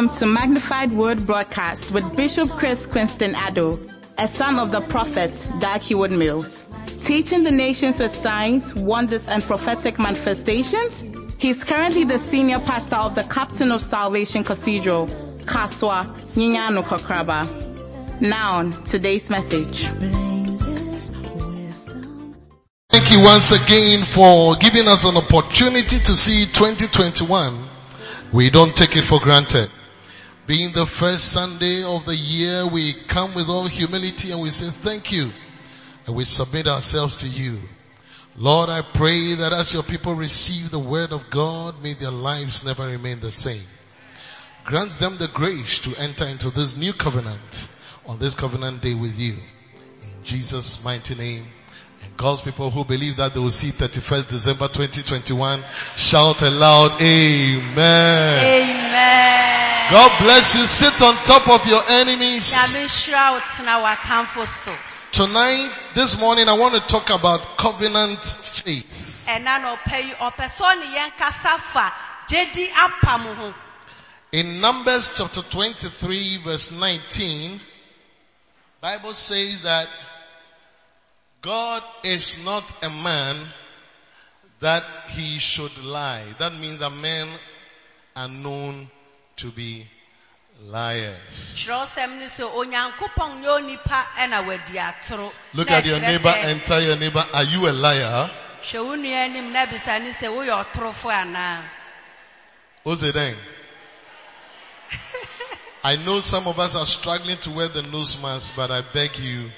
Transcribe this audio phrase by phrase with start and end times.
[0.00, 5.30] Welcome to Magnified Word Broadcast with Bishop Chris Quinston Addo, a son of the prophet
[5.82, 6.58] Heward Mills.
[7.04, 11.04] Teaching the nations with signs, wonders, and prophetic manifestations,
[11.38, 15.06] he's currently the senior pastor of the Captain of Salvation Cathedral,
[15.40, 18.22] Kasoa Nyanyano Kokraba.
[18.22, 19.84] Now, today's message.
[22.88, 27.54] Thank you once again for giving us an opportunity to see 2021.
[28.32, 29.70] We don't take it for granted.
[30.50, 34.68] Being the first Sunday of the year, we come with all humility and we say
[34.68, 35.30] thank you.
[36.08, 37.60] And we submit ourselves to you.
[38.36, 42.64] Lord, I pray that as your people receive the word of God, may their lives
[42.64, 43.62] never remain the same.
[44.64, 47.68] Grant them the grace to enter into this new covenant
[48.08, 49.34] on this covenant day with you.
[50.02, 51.46] In Jesus' mighty name.
[52.02, 55.62] And God's people who believe that they will see 31st December 2021
[55.94, 58.44] shout aloud, Amen.
[58.44, 59.69] Amen.
[59.90, 60.66] God bless you.
[60.66, 62.54] Sit on top of your enemies.
[62.54, 64.72] Nyame nhyira wo tena w'atamfo so.
[65.10, 69.26] Tonight, this morning, I want to talk about covenant faith.
[69.26, 71.92] Ɛna na ɔpɛ yi, ɔpɛ sɛ ɔne yɛn kasa fa
[72.28, 73.54] gyedi apam ho.
[74.30, 77.60] In Numbers chapter 23 verse 19,
[78.80, 79.88] Bible says that
[81.42, 83.36] God is not a man
[84.60, 86.26] that he should lie.
[86.38, 87.26] That means that men
[88.14, 88.88] are known
[89.40, 89.86] to be
[90.64, 91.56] liars.
[91.56, 95.32] Kyerɛwsɛm ne sɛ Onyankopɔn nyɛ onipa ɛna wadi atoro.
[95.54, 98.30] Look at your neighbor and tell your neighbor, are you a liar?
[98.62, 101.64] Hwɛ wo nua anim na bisa ne sɛ woyɛ ɔtorofo anaa.
[102.82, 103.36] What's it then?
[105.84, 109.16] I know some of us are struggling to wear the nose mask, but I beg
[109.18, 109.50] you,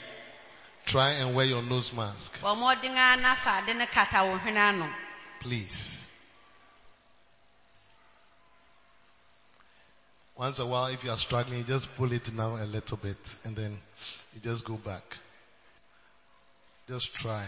[0.87, 2.38] try and wear your nose mask.
[2.41, 4.88] Bɔ mmɔden ara na fa ade ne kata wo hwene ano.
[5.41, 6.03] Please.
[10.37, 13.37] Once a while, if you are struggling, you just pull it down a little bit
[13.44, 13.78] and then
[14.34, 15.16] you just go back.
[16.88, 17.47] Just try.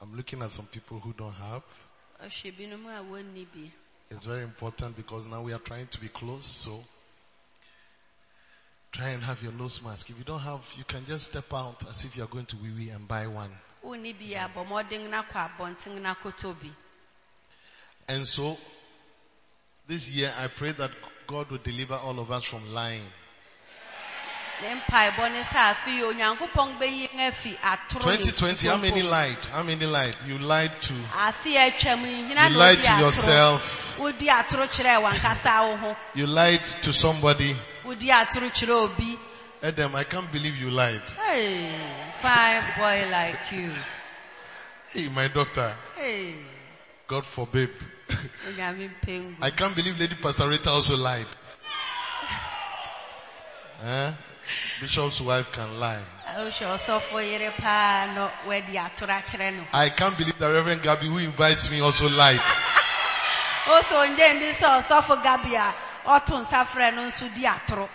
[0.00, 1.62] I'm looking at some people who don't have.
[4.10, 6.84] It's very important because now we are trying to be close, so
[8.92, 10.08] try and have your nose mask.
[10.10, 12.56] If you don't have, you can just step out as if you are going to
[12.56, 13.50] wee and buy one.
[18.08, 18.56] And so,
[19.86, 20.90] this year I pray that
[21.26, 23.02] God will deliver all of us from lying.
[24.62, 29.46] Ne mpaebɔ ne sɛ afei Onyankopɔn bɛyi yɛn afi atoro ne 2020, how many lied?
[29.46, 30.16] How many lied?
[30.26, 35.02] You lied to, Afe a atwam yi, hena you lied to yourself, Wodi atoro kyerɛɛ
[35.02, 35.96] wankasa wo ho.
[36.14, 37.56] you lied to somebody.
[37.84, 39.18] Wodi atoro kyerɛ obi.
[39.62, 41.02] Adam, I can't believe you lied.
[41.26, 41.70] Hey,
[42.20, 43.70] fine boy like you.
[44.92, 46.36] Hey, my doctor, Hey,
[47.08, 47.70] God forbid.
[49.42, 51.26] I can't believe Lady Pastor Rita also lied.
[53.84, 54.12] Eh?
[54.80, 56.02] Bishop's wife can lie.
[56.36, 59.66] Wohwɛ ɔsɔfo yere paa na wadi atoro akyerɛ no.
[59.72, 62.40] I can't believe that Reverend Gabby who invites me also lied.
[63.66, 65.74] Ndi sɛ ɔsɔfo Gabi a
[66.06, 67.88] ɔto nsa frɛ no nso di atoro.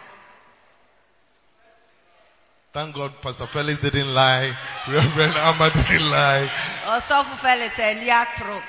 [2.72, 4.56] Thank God Pastor Felix didn't lie.
[4.88, 6.52] Reverend Amma didn't lie.
[6.86, 8.62] Ɔsɔfo Felix ani atoro.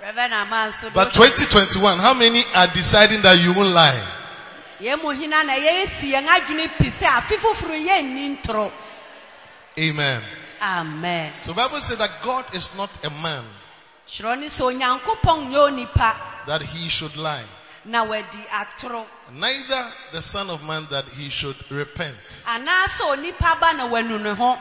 [0.00, 4.02] But 2021, how many are deciding that you won't lie?
[4.80, 8.72] Yɛn mu hina na yɛsi yɛn adwene pi sɛ afe foforo yɛnni ntoro.
[9.78, 10.22] Amen.
[10.62, 11.32] Amen.
[11.40, 13.44] So Bible says that God is not a man
[14.10, 17.44] Kyerɛ ne sɛ Onyankopɔn nyɛ onipa that he should lie.
[17.84, 19.06] na wadi atoro.
[19.32, 22.44] Neither the son of man that he should repent.
[22.46, 24.58] Anaasɛ onipa ba na wanu ne ho.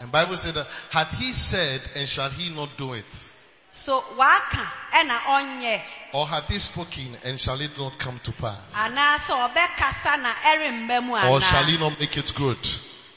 [0.00, 3.31] And Bible said that had he said and shall he not do it?
[3.72, 5.82] So waka ɛna ɔnyɛ.
[6.12, 8.74] Or had he spoken and shall it not come to pass?
[8.74, 12.58] Anaasɛ ɔbɛkasa na ɛremma mu Or shall he not make it good?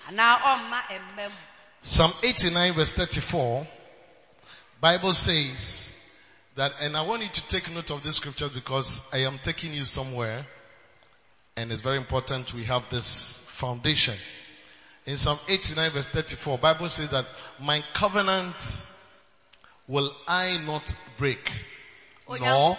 [0.10, 1.36] Anaa ɔmma ɛmma mu.
[1.82, 3.68] Psalm 89 verse 34,
[4.80, 5.92] Bible says
[6.56, 9.74] that, and I want you to take note of this scripture because I am taking
[9.74, 10.48] you somewhere
[11.58, 14.16] and it's very important we have this foundation.
[15.06, 17.26] In Psalm 89 verse 34, Bible says that
[17.60, 18.56] my covenant
[19.88, 21.52] will I not break,
[22.28, 22.78] oh, nor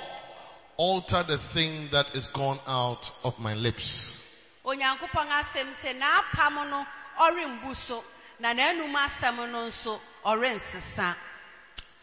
[0.77, 4.25] alter the thing that is gone out of my lips.
[4.65, 6.87] Onyankopɔn asɛm sɛ n'apam no
[7.21, 8.03] ɔrembu so
[8.41, 11.15] na n'anum asɛm no nso ɔrensesa.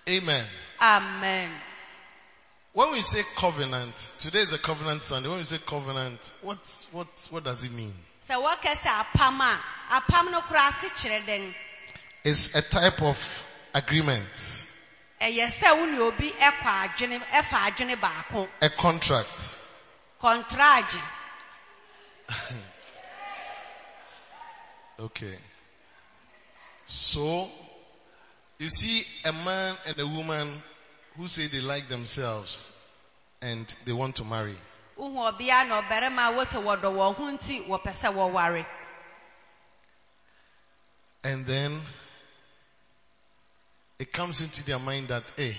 [0.09, 0.45] Amen.
[0.81, 1.51] Amen.
[2.73, 5.29] When we say covenant, today is a covenant Sunday.
[5.29, 6.57] When we say covenant, what,
[6.91, 7.93] what, what does it mean?
[8.27, 9.59] sɛ wɔka a
[9.91, 11.55] apam no koraa ase kyerɛ dɛn
[12.23, 14.62] It's a type of agreement,
[18.61, 19.55] a contract.
[24.99, 25.35] Okay.
[26.87, 27.49] So,
[28.59, 30.61] you see a man and a woman
[31.17, 32.71] who say they like themselves
[33.41, 34.55] and they want to marry.
[34.97, 38.65] And ɔbea na ɔbarima a wɔsɛ wɔdɔ wɔn ho nti wɔpɛ sɛ wɔware
[41.25, 41.81] And then
[44.03, 45.55] it comes into their mind that, hey,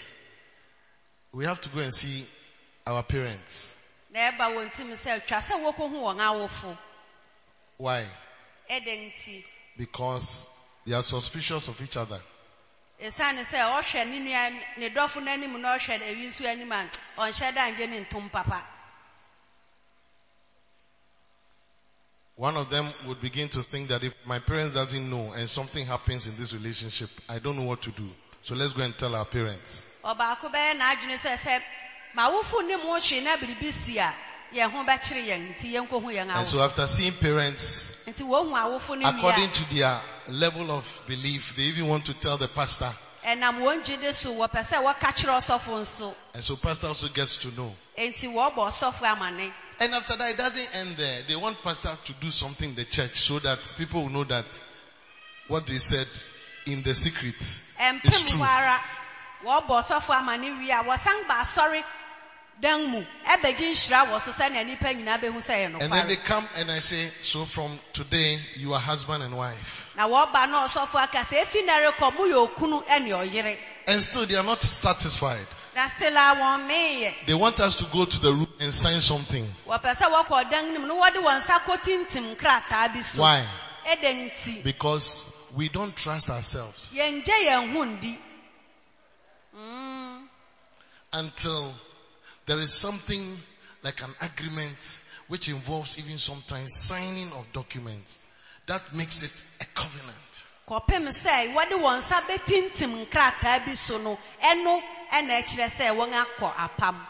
[1.32, 2.26] we have to go and see
[2.86, 3.74] our parents.
[4.12, 6.76] na ɛba wɔn tim sɛ twa sɛ wɔkɔhu wɔn awofo
[7.78, 8.06] Why?
[9.78, 10.44] Because
[10.84, 12.20] they are suspicious of each other.
[13.00, 17.54] ɛsiane sɛ ɔhwɛ ne nua ne dɔfo n'anim na ɔhwɛ ewi nso anim a ɔnhyɛ
[17.54, 18.62] da ngye ne ntom papa
[22.36, 25.86] One of them would begin to think that if my parents doesn't know and something
[25.86, 28.10] happens in this relationship, I don't know what to do.
[28.44, 29.86] So let's go and tell our parents.
[30.04, 31.62] ɔbaako bɛyɛ n'adwene sɛ sɛ
[32.12, 34.14] ma awofo ne mo hwee na biribi si a
[34.52, 38.52] yɛn ho bɛkyere yɛn nti yɛn kohu yɛn And so after seeing parents, nti wɔhu
[38.52, 39.98] awofo no according to their
[40.28, 42.92] level of belief, they even want to tell the pastor.
[43.24, 47.08] a ɛnam wɔn gyide so wɔpɛ sɛ wɔka kyerɛ ɔsɔfo nso And so pastor also
[47.08, 47.74] gets to know.
[47.96, 51.22] nti wɔbɔ ɔsɔfo amane And after that, it doesn't end there.
[51.22, 54.44] They want pastor to do something in the church so that people will know that
[55.48, 56.06] what they said
[56.66, 58.40] in the secret is true.
[59.44, 61.82] wɔbɔ ɔsɔfo amane wie a wɔsan ba asɔre
[62.60, 66.16] dan mu ɛbɛgye nhyira wɔ so sɛnea nnipa nyinaa bɛhu sɛ yɛ And then they
[66.16, 69.90] come and I say, so from today, you are husband and wife.
[69.96, 74.00] na wɔba na ɔsɔfo aka sɛ efi na rekɔ mo yɛ okunu ɛne ɔyere And
[74.00, 75.46] still they are not satisfied.
[75.74, 79.00] na still a wɔn meeyɛ They want us to go to the room and sign
[79.02, 79.44] something.
[79.66, 83.44] wɔpɛ sɛ wɔkɔ ɔdan no mu na wɔde wɔn nsa kɔtintim krataa bi so Why?
[83.86, 85.22] ɛdɛ nti Because
[85.56, 88.18] we don't trust ourselves yɛngye yɛn ho ndi
[89.56, 90.26] Mm,
[91.12, 91.72] until
[92.46, 93.38] there is something
[93.84, 98.18] like an agreement which involves even sometimes signing of documents.
[98.66, 100.46] That makes it a covenant.
[100.68, 106.12] kɔpem sɛ wɔde wɔn nsa bɛtintim nkrataa bi so no ɛno ɛna ɛkyerɛ sɛ wɔn
[106.24, 107.06] akɔ apam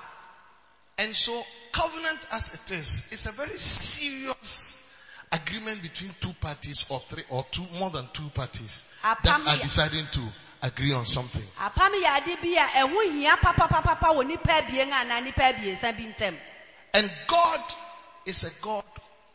[0.99, 4.84] And so covenant as it is, is a very serious
[5.35, 10.07] agreement between two parties or three or two, more than two parties that are deciding
[10.13, 10.21] to
[10.63, 11.43] agree on something.
[16.95, 17.61] And God
[18.27, 18.85] is a God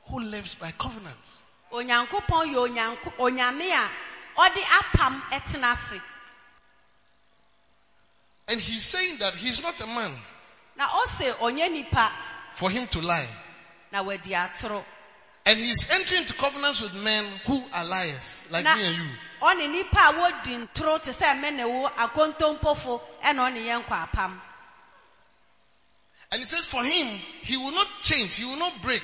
[0.08, 1.44] who lives by covenants.
[1.72, 3.90] onyankopɔn yɛ onyanko onyame a
[4.38, 6.02] ɔde apam ɛtena ase
[8.48, 10.12] And he's saying that he's not a man
[10.76, 12.12] na ɔse ɔnyɛ nipa
[12.56, 13.28] for him to lie.
[15.46, 18.76] Na wadi atoro And he's entering into covenants with men who are liars, like na
[18.76, 19.10] me and you.
[19.42, 24.10] ɔne nipa a wodi ntoro te sɛ me ne wo akontompofo ɛna ɔne yɛn kɔ
[24.12, 24.42] apam
[26.32, 27.08] And he says for him,
[27.42, 29.02] he will not change, he will not break.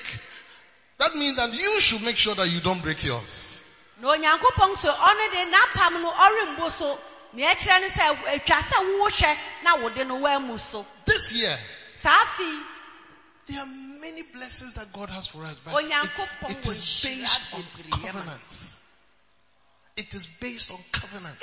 [0.98, 3.62] That means that you should make sure that you don't break yours.
[4.00, 6.98] na onyankopɔn so ɔno de n'apam no ɔrembo so
[7.32, 11.58] nea ɛkyerɛ ne sɛ atwa sɛ wohwɛ na wode no woamu so This year,
[11.94, 12.62] saa afi
[13.48, 13.66] there are
[14.10, 18.76] many blessings that God has for us, but it's, it wɔ based on covenants.
[19.96, 21.36] It is based on covenant.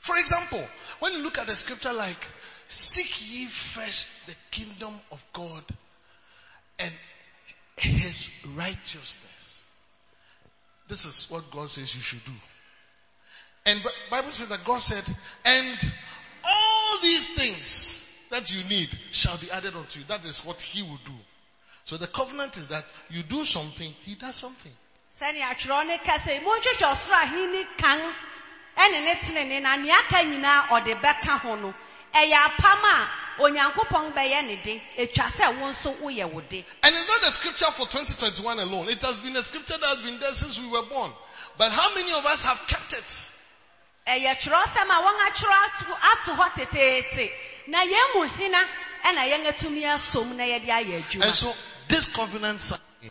[0.00, 0.62] For example,
[1.00, 2.26] when you look at the scripture like,
[2.68, 5.62] seek ye first the kingdom of God
[6.78, 6.92] and
[7.76, 9.62] his righteousness.
[10.88, 12.32] This is what God says you should do.
[13.66, 13.80] And
[14.10, 15.04] Bible says that God said,
[15.44, 15.92] and
[16.44, 20.06] all these things that you need shall be added unto you.
[20.08, 21.12] That is what he will do.
[21.84, 24.72] So the covenant is that you do something, he does something.
[25.20, 28.00] sɛnea atwerɛ ne ka sɛ monhwehwɛ ɔsoro ahenni kan
[28.76, 31.74] ɛne ne tenene na nea aka nyinaa ɔde bɛka ho no
[32.14, 36.96] ɛyɛ apam a onyankopɔn bɛyɛ ne de atwa sɛ wo nso woyɛ wo de And
[36.96, 38.88] it's not a scripture for 2021 alone.
[38.88, 41.12] It has been a scripture that has been there since we were born.
[41.58, 43.30] But how many of us have kept it?
[44.06, 47.32] ɛyɛ twerɛsɛm a wɔn atwerɛ ato, ato hɔ teteete
[47.66, 48.68] na yɛn mu hena
[49.04, 51.54] ɛna yɛn atumi asom na yɛde ayɛ And so
[51.88, 53.10] this covenant signing,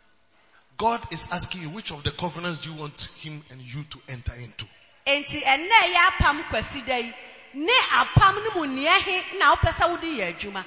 [0.77, 4.01] God is asking you which of the covenants do you want him and you to
[4.09, 4.65] enter into?
[5.05, 7.13] enti ɛnnɛ ɛyɛ apam kwasi da yi
[7.53, 10.65] ne apam no mu nea he na wopɛ sɛ wode yɛ adwuma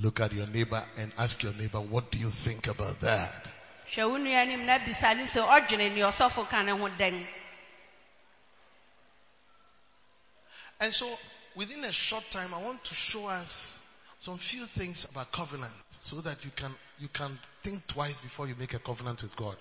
[0.00, 3.34] Look at your neighbor and ask your neighbor, what do you think about that?
[3.92, 7.26] hwɛ wo nua anim na bisa ne sɛ ɔdwene nea ɔsɔfo ka ne ho dɛn
[10.80, 11.18] And so
[11.58, 13.82] within a short time, I want to show us
[14.20, 18.54] some few things about covenant so that you can, you can think twice before you
[18.58, 19.56] make a covenant with God.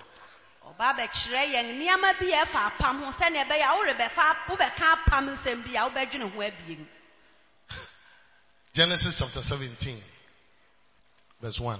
[8.74, 9.98] Genesis chapter 17,
[11.42, 11.80] verse 1.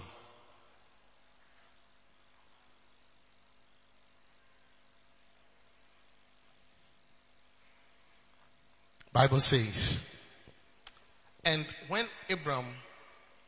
[9.18, 10.00] Bible says,
[11.44, 12.68] and when Abram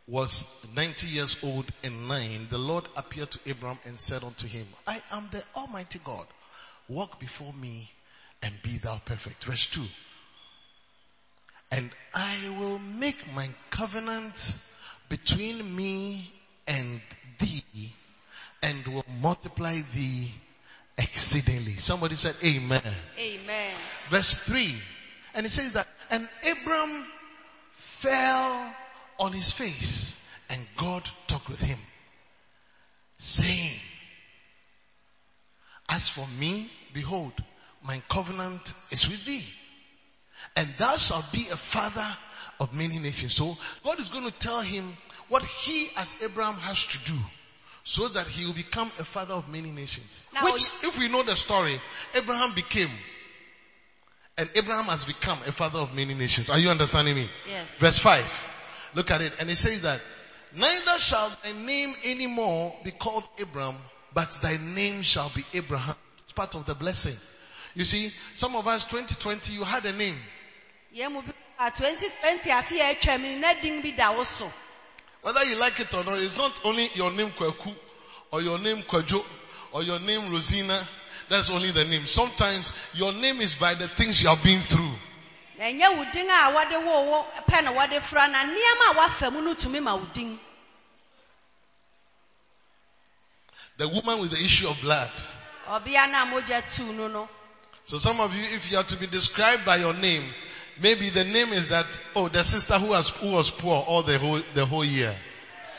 [0.07, 4.65] was 90 years old and nine, the Lord appeared to Abram and said unto him,
[4.87, 6.25] I am the Almighty God.
[6.87, 7.91] Walk before me
[8.41, 9.43] and be thou perfect.
[9.43, 9.83] Verse 2.
[11.69, 14.55] And I will make my covenant
[15.07, 16.33] between me
[16.67, 16.99] and
[17.37, 17.93] thee
[18.63, 20.31] and will multiply thee
[20.97, 21.73] exceedingly.
[21.73, 22.81] Somebody said amen.
[23.19, 23.75] amen
[24.09, 24.73] Verse 3.
[25.33, 27.05] And it says that, and Abram
[27.73, 28.75] fell
[29.19, 30.19] on his face
[30.49, 31.77] and God talked with him
[33.17, 33.79] saying,
[35.89, 37.33] as for me, behold,
[37.85, 39.45] my covenant is with thee
[40.55, 42.07] and thou shalt be a father
[42.59, 43.33] of many nations.
[43.33, 44.95] So God is going to tell him
[45.27, 47.17] what he as Abraham has to do
[47.83, 50.23] so that he will become a father of many nations.
[50.33, 51.81] Now- Which, if we know the story,
[52.15, 52.89] Abraham became
[54.39, 56.49] and Abraham has become a father of many nations.
[56.49, 57.27] Are you understanding me?
[57.47, 57.77] Yes.
[57.77, 58.25] Verse 5.
[58.95, 59.33] Look at it.
[59.39, 59.99] And it says that,
[60.55, 63.75] neither shall thy name anymore be called Abraham,
[64.13, 65.95] but thy name shall be Abraham.
[66.19, 67.15] It's part of the blessing.
[67.75, 70.17] You see, some of us 2020, you had a name.
[70.95, 74.23] yɛn mu bi ah, a 2020 afe a atwa mu na din bi da wo
[74.23, 74.51] so
[75.21, 77.75] Whether you like it or not, it's not only your name Kwaku,
[78.31, 79.23] or your name Kwajo,
[79.73, 80.79] or your name Rosina.
[81.27, 82.05] That's only the name.
[82.05, 84.93] Sometimes your name is by the things you have been through.
[85.59, 89.29] ɛnyɛ wo din a wɔde wo wo pɛ na wɔde fra na nneɛma a wafa
[89.31, 90.39] mu no tumi ma wo din
[93.77, 95.09] The woman with the issue of blood.
[95.67, 97.29] ɔbea no mogya tuu no no
[97.85, 100.23] So some of you, if you are to be described by your name,
[100.79, 104.17] maybe the name is that, oh, the sister who was, who was poor all the
[104.19, 105.15] whole, the whole year.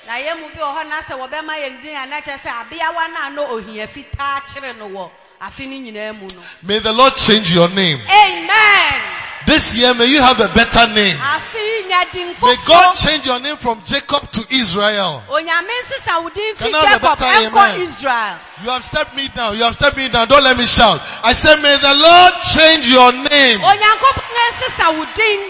[0.06, 2.50] na yɛn mu bi wɔ hɔ na sɛ wɔbɛma yɛn din a na kyerɛ sɛ
[2.64, 6.92] abeawa no a ohia fitaa kyere no wɔ afe no nyinaa mu no May the
[6.92, 7.98] Lord change your name.
[8.06, 9.02] amen
[9.46, 11.16] This year, may you have a better name.
[11.16, 15.22] afe yi nya din May God change your name from Jacob to Israel.
[15.28, 17.80] onyame nsesa wo Can I have a better amen?
[17.80, 19.56] israel You have stepped me down.
[19.56, 20.28] You have stepped me down.
[20.28, 21.00] Don't let me shout.
[21.24, 23.60] I say, may the Lord change your name.
[23.60, 25.40] onyankopɔn nsesa wo din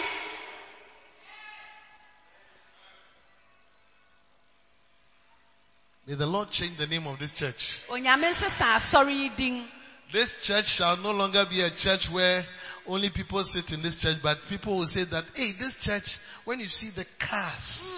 [6.07, 7.83] May the Lord change the name of this church.
[10.13, 12.45] Onyame nsesa asɔre yi din This church shall no longer be a church where
[12.87, 16.61] only people sit in this church, but people will say that, hey, this church, when
[16.61, 17.97] you see the cars,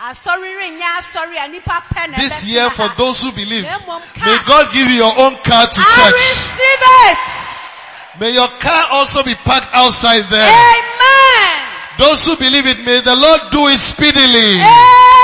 [0.00, 2.94] asɔre renyɛ asɔre a nipa pɛ na this eh, year for ah.
[2.96, 4.38] those who believe, may.
[4.46, 6.12] God give you your own car to church.
[6.12, 7.18] receive it.
[8.18, 10.48] May your car also be parked outside there.
[10.48, 11.66] Amen.
[11.98, 14.56] Those who believe it, may the Lord do it speedily.
[14.56, 15.19] Amen.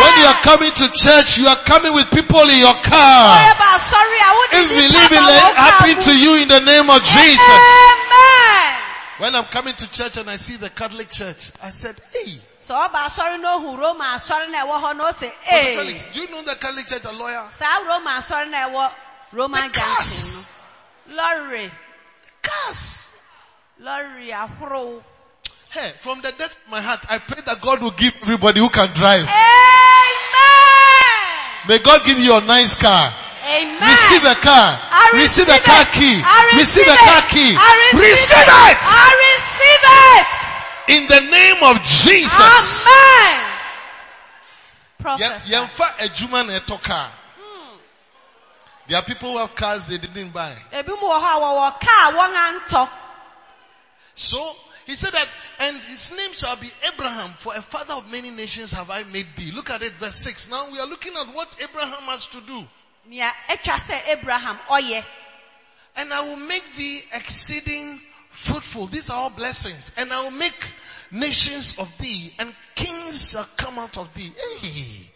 [0.00, 3.36] When you are coming to church, you are coming with people in your car.
[3.38, 6.48] Ɔyɛ ba asɔre a wode If nipa believe it, let it happen to you in
[6.48, 7.60] the name of Jesus.
[7.60, 8.80] Amen.
[9.18, 12.88] When I'm coming to church and I see the Catholic church, I said, hey, Sɛ
[12.88, 15.76] ɔba asɔre na ohu Roma asɔre na ɛwɔ hɔ na ɔsɛ Brother ee.
[15.76, 17.46] Felix, do you know the Catholic church, a lawyer?
[17.50, 18.92] Saa Roma asɔre na ɛwɔ
[19.32, 20.52] Roman The cars.
[21.08, 21.16] no.
[21.16, 21.70] Lɔre,
[22.42, 23.06] Cars.
[23.84, 25.04] ahorow.
[25.74, 28.70] Hey, from the depth of my heart, I pray that God will give everybody who
[28.70, 29.26] can drive.
[29.26, 29.34] Amen.
[31.66, 33.10] May God give you a nice car.
[33.10, 33.82] Amen.
[33.82, 34.78] Receive a car.
[35.18, 36.22] Receive receive a car key.
[36.22, 37.58] I Receive a car key.
[37.58, 38.86] Receive Receive it.
[38.86, 39.82] I receive
[40.14, 40.30] it.
[40.94, 42.86] In the name of Jesus.
[42.86, 43.42] Amen.
[45.50, 47.10] Yemfa ejuma na eto car.
[47.10, 47.82] Hmm.
[48.86, 50.54] There are people who have cars they didn't buy.
[50.70, 52.88] Ebi mu wɔ hɔ a wɔwɔ kaa wɔn.
[54.14, 54.38] So
[54.86, 55.28] he said that,
[55.60, 59.26] and his name shall be Abraham, for a father of many nations have I made
[59.36, 59.50] thee.
[59.52, 60.50] Look at it, verse 6.
[60.50, 62.64] Now we are looking at what Abraham has to do.
[63.06, 64.58] Nea atwa sɛ Abraham.
[65.96, 68.00] And I will make thee exceeding
[68.30, 68.88] fruitful.
[68.88, 69.92] These are all blessings.
[69.96, 70.66] And I will make
[71.10, 74.32] nations of thee and kings shall come out of thee.
[74.60, 75.10] Hey.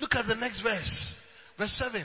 [0.00, 1.16] Look at the next verse.
[1.56, 2.02] Verse 7.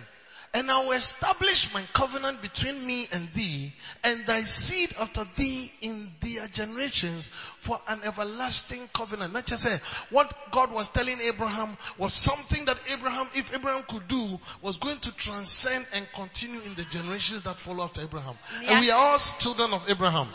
[0.54, 3.74] And I will establish my covenant between me and thee
[4.04, 9.34] and thy seed after thee in their generations for an everlasting covenant.
[9.34, 9.78] Not just say,
[10.10, 15.00] what God was telling Abraham was something that Abraham, if Abraham could do, was going
[15.00, 18.36] to transcend and continue in the generations that follow after Abraham.
[18.66, 20.28] And we are all children of Abraham.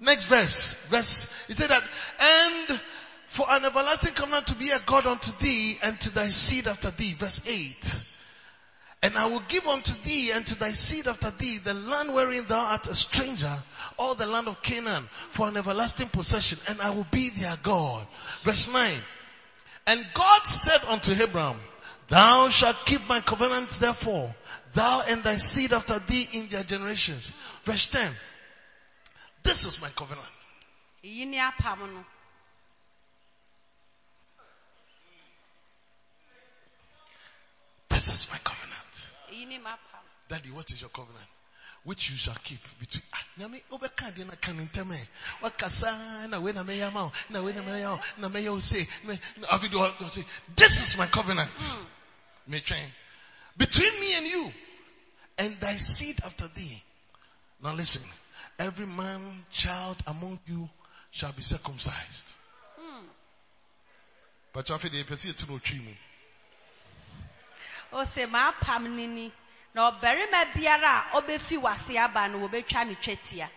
[0.00, 0.74] Next verse.
[0.88, 1.82] Verse, he said that,
[2.20, 2.80] and
[3.28, 6.90] for an everlasting covenant to be a God unto thee and to thy seed after
[6.90, 7.14] thee.
[7.14, 8.02] Verse 8.
[9.04, 12.46] And I will give unto thee and to thy seed after thee the land wherein
[12.46, 13.52] thou art a stranger,
[13.98, 18.06] all the land of Canaan, for an everlasting possession, and I will be their God.
[18.44, 18.90] Verse 9.
[19.88, 21.60] And God said unto Abraham,
[22.08, 24.34] Thou shalt keep my covenant therefore,
[24.72, 27.34] thou and thy seed after thee in their generations.
[27.64, 28.10] Verse 10.
[29.42, 30.26] This is my covenant.
[31.04, 32.04] Eyi ne apam no.
[37.90, 38.83] This is my covenant.
[39.34, 40.04] Eyi ne m'apam.
[40.28, 41.26] Daddy, what is your covenant?
[41.84, 45.04] Which you shall keep between, ah, nyame, obeka de na kan ntem eh.
[45.42, 48.86] Wakasa, na we na me yama, na we na me yama, na me yo say,
[49.04, 49.14] na
[49.48, 50.24] afi do do say,
[50.56, 51.74] this is my covenant.
[52.46, 52.88] Me train.
[53.58, 54.52] Between me and you,
[55.38, 56.82] and thy seed after thee.
[57.62, 58.02] Now listen,
[58.58, 60.70] every man, child among you
[61.10, 62.32] shall be circumcised.
[64.54, 65.34] But afi de pesi
[67.94, 69.32] Ose m'apam ne ni.
[69.74, 73.48] Na ɔbarima biara a ɔbefi w'ase aba no wɔbɛtwa ne twetia.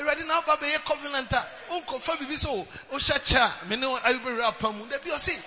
[0.00, 2.48] Awurade na aba bɛyɛ covenant a wonkɔfa biribi sɛ
[2.90, 5.38] wohyɛ kyɛ a me ne wo ayɛbɛwerɛ apa mu dabi ɔse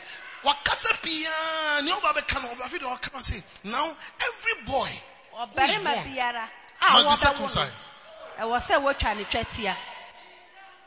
[0.44, 5.02] wakasa piaa nea woba bɛka no ɔbafi de ɔka no se now every boy
[5.34, 6.50] Ɔbarima biara.
[6.82, 7.72] A wɔbɛwo no.
[8.38, 8.40] Circumcised.
[8.40, 9.76] Ɛwɔ sɛ wotwa ne twetia.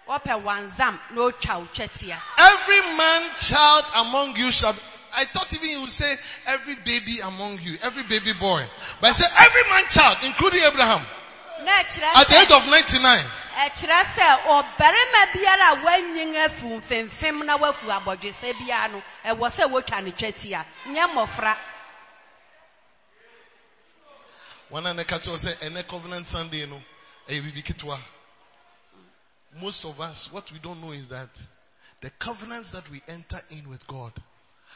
[0.08, 2.20] Wɔpɛ wanzam na otwa wo twetia.
[2.38, 4.80] Every man child among you shall be,
[5.16, 8.64] I thought even you would say every baby among you, every baby boy.
[9.00, 11.02] But I said every man child, including Abraham,
[11.66, 13.24] at the age of 99.
[13.58, 19.70] ɛkyerɛ sɛ ɔbarima biara a wanyin afu mfimfim na wafu abɔdwesɛ biara no ɛwɔ sɛ
[19.70, 20.12] wotwa ne.
[20.12, 21.56] Nyɛ mmɔfra.
[24.70, 26.82] One and catch us say, and covenant Sunday, you
[27.28, 27.98] eh, we be kitwa.
[29.60, 31.28] Most of us, what we don't know is that
[32.00, 34.12] the covenants that we enter in with God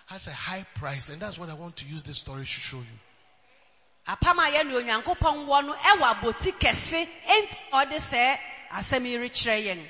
[0.06, 2.78] has a high price, and that's what I want to use this story to show
[2.78, 2.98] you.
[4.08, 8.38] apam a yɛne onyankopɔn wɔ no ɛwɔ abɔti kɛse enti ɔde sɛ
[8.72, 9.88] asɛm yi rekyerɛ yɛn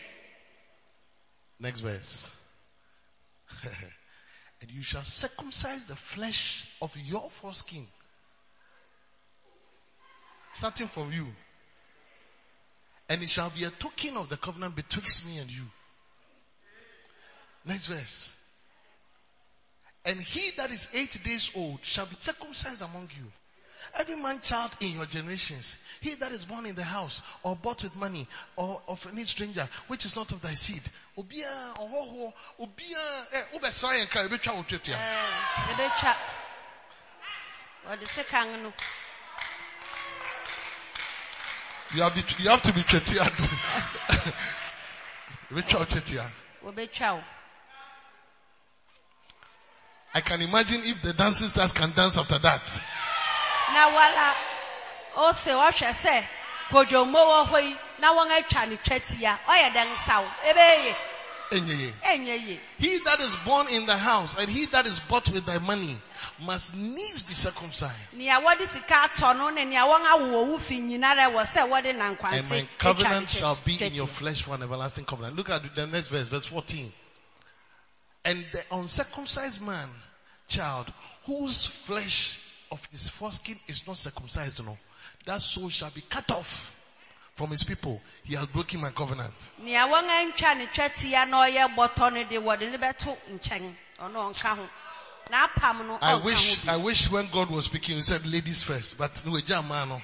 [1.62, 2.35] Next verse.
[4.61, 7.87] and you shall circumcise the flesh of your foreskin.
[10.55, 11.27] Starting from you.
[13.12, 15.64] And it shall be a token of the covenant betwixt me and you.
[17.66, 18.35] Next verse.
[20.07, 23.31] And he that is eight days old shall be circumcised among you.
[23.98, 27.83] Every man child in your generations, he that is born in the house, or bought
[27.83, 30.81] with money, or of any stranger, which is not of thy seed.
[31.18, 33.42] Obia, ohoho, eh,
[41.94, 43.24] You have, to, you have to be twetia.
[45.50, 46.31] Ebetwa wo twetia.
[46.62, 47.22] wo
[50.14, 52.83] I can imagine if the dancing stars can dance after that.
[53.72, 54.35] na wala
[55.16, 56.24] ose ɔhwɛ sɛ
[56.70, 60.96] kodwommo wɔ hɔ yi na wɔn atwa ne twetia ɔyɛ dɛ nsaw ebɛyɛ
[61.52, 61.92] Enyeye.
[62.02, 65.44] ɛnyɛ yie He that is born in the house and he that is bought with
[65.46, 66.00] thy money
[66.44, 68.12] must needs be circumcised.
[68.14, 71.94] nea wɔde sika atɔ no ne nea wɔn awo owu fi nyinara wɔ sɛ wɔde
[71.96, 75.37] nankwanse And my covenant shall be in your flesh for an everlasting covenant.
[75.37, 76.92] Look at the next verse, verse 14.
[78.24, 79.88] And the uncircumcised man,
[80.48, 80.92] child,
[81.24, 82.38] whose flesh
[82.70, 84.78] of his foreskin is not circumcised, you know,
[85.26, 86.74] that soul shall be cut off
[87.35, 88.00] from his people.
[88.24, 89.35] He has broken my covenant.
[95.33, 100.01] I wish, I wish when God was speaking, he said ladies first, but no, man.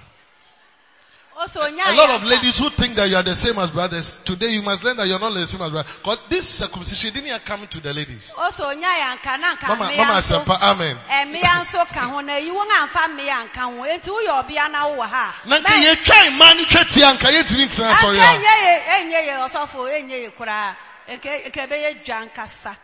[1.38, 4.49] ɔsɛ A lot of ladies who think that you are the same as brothers, today
[4.49, 5.93] you must learn that you're not the same as brothers.
[5.99, 8.33] Because this circumcision didn't come to the ladies.
[8.37, 10.99] ɔsɛ onya yɛ anka Mama, Mama nso Amen.
[11.11, 14.71] Eh, mmea nso ka ho na eyi wɔn amfa mmea nka ho eti woyɛ ɔbea
[14.71, 18.33] na wowɔ ha Na nka yɛtwa mmaa no twa tia nka yɛtumi ntena asɔre anka
[18.33, 18.35] a.
[18.35, 20.75] enye ye enye ye ɔsɔfo enye ye koraa
[21.07, 22.77] eke eke bɛyɛ dwa nkasa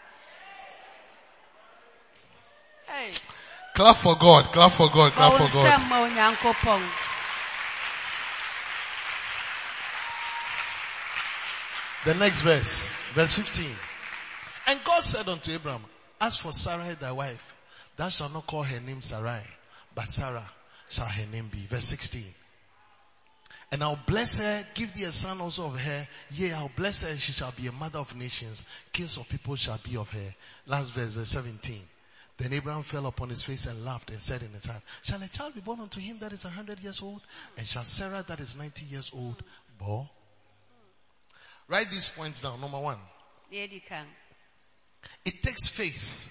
[2.87, 3.11] Hey,
[3.75, 5.81] Clap for God, clap for God, ma clap for God.
[5.81, 6.91] nsɛm ma onyankopɔn
[12.05, 13.67] The next verse, verse 15.
[14.67, 15.83] And God said unto Abraham,
[16.21, 17.55] As for Sarai thy wife,
[17.97, 19.41] thou shalt not call her name Sarai,
[19.95, 20.49] but Sarah
[20.91, 21.67] shall her name be.
[21.67, 22.23] Verse 16.
[23.73, 26.09] And I'll bless her, give thee a son also of her.
[26.33, 28.65] Yea, I'll bless her, and she shall be a mother of nations.
[28.93, 30.35] Kings of people shall be of her.
[30.67, 31.81] Last verse, verse 17.
[32.45, 35.29] Then Abraham fell upon his face and laughed and said in his heart, Shall a
[35.29, 37.23] child be born unto him that is a hundred years old?
[37.57, 39.43] And shall Sarah that is ninety years old
[39.79, 40.11] bore?
[41.69, 42.61] Write these points down.
[42.61, 42.99] Number one,
[43.51, 44.05] deɛ edi kan
[45.25, 46.31] it takes faith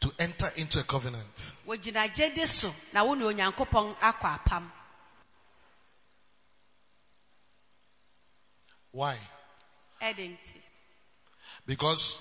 [0.00, 1.54] to enter into a covenant.
[1.68, 4.72] wogyina gyede so na wo ne onyankopɔn akɔ apam
[8.90, 9.18] Why?
[11.64, 12.18] Because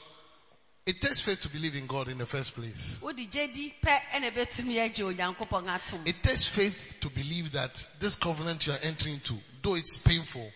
[0.85, 2.99] it takes faith to believe in God in the first place.
[3.01, 8.15] wode gyedi pɛ ɛna ɛbɛtumi agye onyankopɔn atom It takes faith to believe that this
[8.15, 10.51] covenant you are entering into, though it's painful,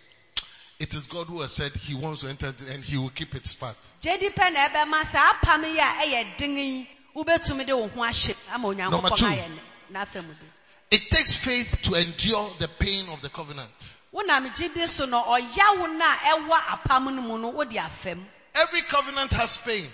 [0.80, 3.56] it is God who has said he wants to enter and he will keep its
[3.56, 3.78] part.
[4.02, 5.84] gyedi pɛ na ɛbɛma saa apam yi a
[6.24, 9.26] ɛyɛ den yi wobɛtumi de wo ho ahyɛ mu ama Number two.
[9.26, 9.62] onyankopɔn ayɛ ne
[10.00, 10.46] n'asɛm de
[10.90, 13.96] It takes faith to endure the pain of the covenant.
[14.14, 18.82] wonam gyedi so no ɔyawo no a ɛwɔ apam no mu no wode afam Every
[18.82, 19.88] covenant has pain.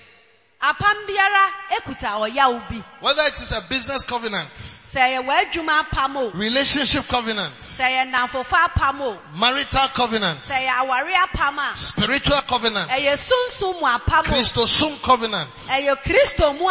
[3.02, 9.20] Whether it is a business covenant, sɛ ɛyɛ w'adwuma apam relationship covenant, sɛ ɛyɛ nnamfofa
[9.38, 16.02] marital covenant, sɛ ɛyɛ aware spiritual covenant, ɛyɛ sunsun mu apam o Christosum covenant, ɛyɛ
[16.02, 16.70] kristo mu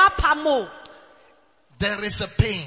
[1.78, 2.66] there is a pain.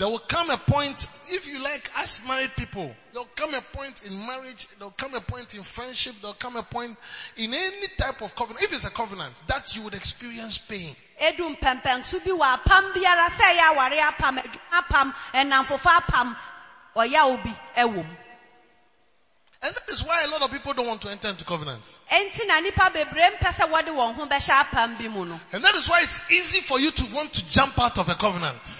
[0.00, 4.02] There will come a point, if you like, as married people, there'll come a point
[4.06, 6.96] in marriage, there'll come a point in friendship, there'll come a point
[7.36, 10.96] in any type of covenant, if it's a covenant, that you would experience pain.
[19.62, 22.00] And that is why a lot of people don't want to enter into covenants.
[22.10, 25.62] ɛnti na nipa bebree mpɛ sɛ wɔde wɔn ho bɛhyɛ apam bi mu no And
[25.62, 28.78] that is why it's easy for you to want to jump out of a covenant.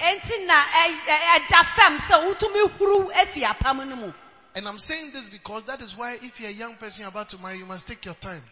[4.54, 7.28] And I'm saying this because that is why if you're a young person you're about
[7.30, 8.42] to marry, you must take your time.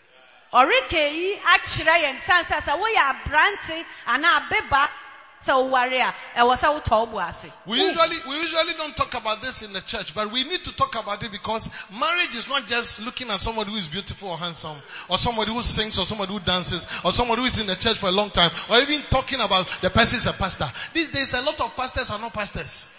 [0.53, 4.89] ɔreka yi akyerɛ yɛn san sɛ sɛ woyɛ aberante anaa abeba
[5.45, 9.15] sɛ woware a ɛwɔ sɛ wotɔ wo bo ase We usually, we usually don't talk
[9.15, 12.49] about this in the church, but we need to talk about it because marriage is
[12.49, 14.77] not just looking at somebody who is beautiful or handsome,
[15.09, 17.97] or somebody who sings, or somebody who dances, or somebody who is in the church
[17.97, 20.71] for a long time, or even talking about the person is a pastor.
[20.93, 22.91] These days, a lot of pastors are not pastors.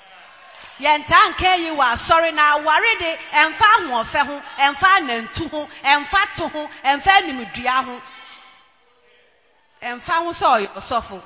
[0.80, 6.48] nka yi wɔ asɔre na aware de ɛmfa ahoɔfɛ ho ɛmfa anantu ho ɛmfa to
[6.48, 8.02] ho ɛmfa animdua ho
[9.82, 11.22] ɛmfa ho sɛ ɔyɛ ɔsɔfo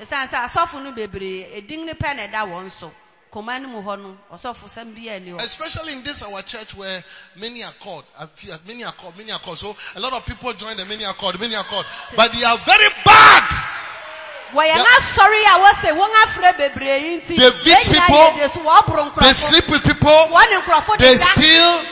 [0.00, 2.92] ɛsiane sɛ asɔfo no bebree edin ne pɛ na ɛda wɔn so.
[3.32, 5.40] No mu hɔ no ɔsɔfo sɛm bi ani hɔ.
[5.40, 7.04] Especially in this our church where
[7.36, 8.04] many are called,
[8.66, 9.58] many are called, many are called.
[9.58, 11.86] So a lot of people join the many are called, many are called,
[12.16, 13.44] but they are very bad.
[14.52, 18.16] wɔyɛ n'asɔre a wɔsɛ wɔn afrɛ bebree yi nti They beat people.
[18.16, 20.28] yɛ de so wɔboro They sleep with people,
[20.98, 21.84] they steal,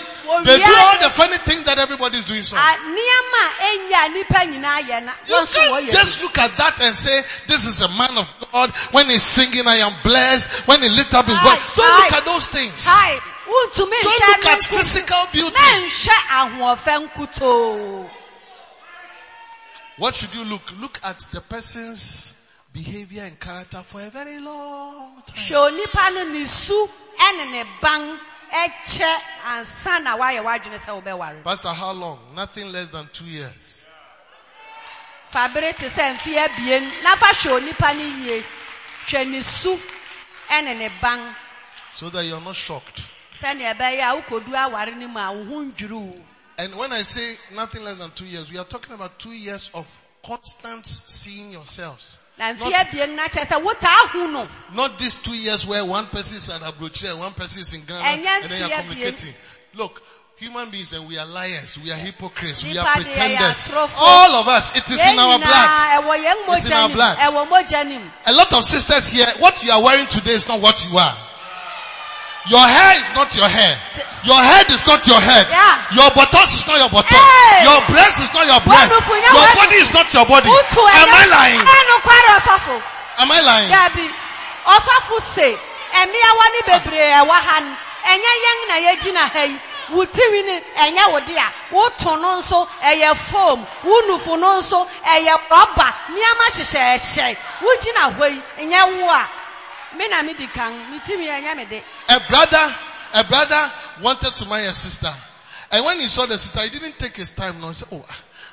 [0.45, 2.43] they do all the funny things that everybody is doing.
[2.43, 2.57] So.
[2.57, 6.95] a nneɛma a ɛnya nipa nyinaa yɛ na You can't just look at that and
[6.95, 8.71] say, this is a man of God.
[8.93, 10.49] When he's singing, I am blessed.
[10.69, 11.77] When he lift up his voice.
[11.77, 12.87] Don't look at those things.
[12.87, 15.55] Don't look at physical beauty.
[15.57, 18.11] Menhwɛ ahoɔfɛ nkutoo.
[19.97, 20.63] What should you look?
[20.79, 22.35] Look at the person's
[22.73, 25.45] behavior and character for a very long time.
[28.51, 31.45] Hwɛ onipa no ne su ɛne ne ban ɛkyɛ ansa na wayɛ w'adwene sɛ wobɛware.
[31.45, 32.35] Pastor, how long?
[32.35, 33.87] Nothing less than two years.
[35.33, 37.93] Te sɛ mfe abien hwɛ onipa
[38.25, 38.45] yie.
[39.07, 39.81] Hwɛ ne su
[40.49, 41.35] ɛne ne ban
[41.93, 43.03] So that you're not shocked.
[43.41, 46.25] sɛnea ɛbɛyɛ a wokodu aware mu a wo ho wo.
[46.59, 49.71] And when I say nothing less than two years, we are talking about two years
[49.75, 49.87] of
[50.25, 52.19] constant seeing yourselves.
[52.39, 54.49] Not- abien na kyerɛ sɛ wotaa hu no.
[54.73, 57.85] Not these two years where one person is at Abroche and one person is in
[57.85, 59.35] Ghana And then you're communicating.
[59.75, 60.03] Look,
[60.37, 63.69] human beings and we are liars, we are hypocrites, we are pretenders.
[63.99, 65.51] All of us, it is in our blood.
[65.51, 67.19] nyinaa ɛwɔ yɛn It's in our blood.
[67.19, 68.13] Ɛwɔ mogya nim.
[68.27, 71.17] A lot of sisters here, what you are wearing today is not what you are.
[72.49, 73.77] Your hair is not your hair.
[74.25, 75.47] Your head is not your head.
[75.53, 76.01] Yeah.
[76.01, 77.13] Your buttocks is not your buttock.
[77.13, 77.65] Hey.
[77.69, 78.93] Your breast is not your breast.
[78.97, 80.49] Your body is not your body.
[80.49, 80.89] Ah, oh.
[80.89, 81.61] Am I lying?
[81.61, 82.75] Ɛnu kwari ɔsɔfo.
[83.21, 83.71] Am I lying?
[84.65, 85.59] Ɔsɔfo se,
[85.93, 87.77] ɛmiawa ni bebree ɛwɔ ha no,
[88.13, 89.61] ɛnyɛ yɛn na yɛgyina ha yi.
[89.91, 94.19] Wo tiri ni ɛnyɛ wo dea, wo to no nso ɛyɛ foam, wo no
[94.61, 97.37] nso ɛyɛ rɔba, nneɛma hyehyɛɛhyɛ.
[97.63, 99.29] Wo gyina hɔ yi, ɛnyɛ wo a.
[99.97, 101.83] Me na mi di kan, mi tiri ɛnyɛ mi de.
[102.09, 102.77] A brother,
[103.15, 103.73] a brother
[104.03, 105.13] wanted to marry a sister.
[105.71, 107.61] And when he saw the sister, he didn't take his time.
[107.61, 108.05] No, he said, oh,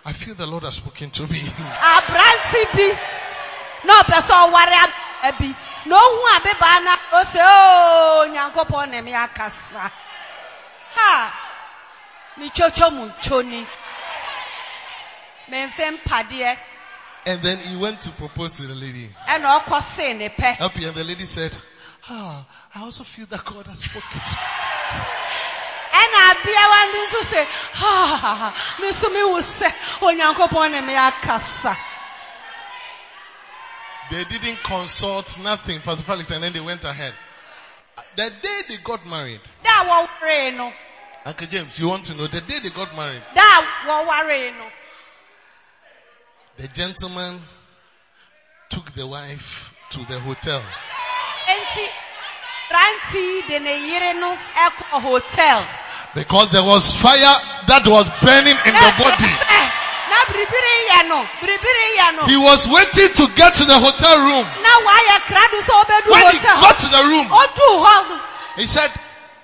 [0.06, 1.40] I feel the Lord has spoken to me.
[1.40, 3.00] Aberante bi,
[3.86, 4.92] na ɔpɛ sɛ ɔware
[5.24, 9.92] abi, na ohu abeba na ose ooo oh, nyankopɔn na mi akasa.
[10.96, 11.42] Ha!
[12.38, 13.66] Mi tsotso mu ntsoni.
[15.50, 16.58] Memfe mpadeɛ
[17.28, 19.10] And then he went to propose to the lady.
[19.28, 21.56] ɛna ɔkɔ see ne pɛ Up here, and the lady said,
[22.10, 24.22] ah, I also feel that God has spoken.
[25.92, 27.48] ɛna abeawa no nso sɛ
[27.82, 29.10] "Ah, me nso
[29.42, 31.76] sɛ onyankopɔn ne me akasa
[34.12, 37.16] They didn't consult nothing, Pastor Felix, and then they went ahead.
[38.16, 40.72] The day they got married, da a wɔwaree no
[41.26, 44.68] Uncle James, you want to know, the day they got married, da a wɔwaree no
[46.58, 47.40] the gentleman
[48.70, 50.62] took the wife to the hotel.
[51.48, 51.86] enti
[52.72, 55.66] ranti de ne yere no ɛkɔ hotel
[56.16, 57.36] Because there was fire
[57.68, 59.28] that was burning in the eh, body.
[59.28, 59.62] Ɛ,
[60.10, 64.18] na biribiri yɛ no biribiri yɛ no He was waiting to get to the hotel
[64.24, 64.46] room.
[64.64, 68.22] na wayɛ krado sɛ ɔbɛdu When he got to the room, ɔduu hɔ no
[68.56, 68.90] he said,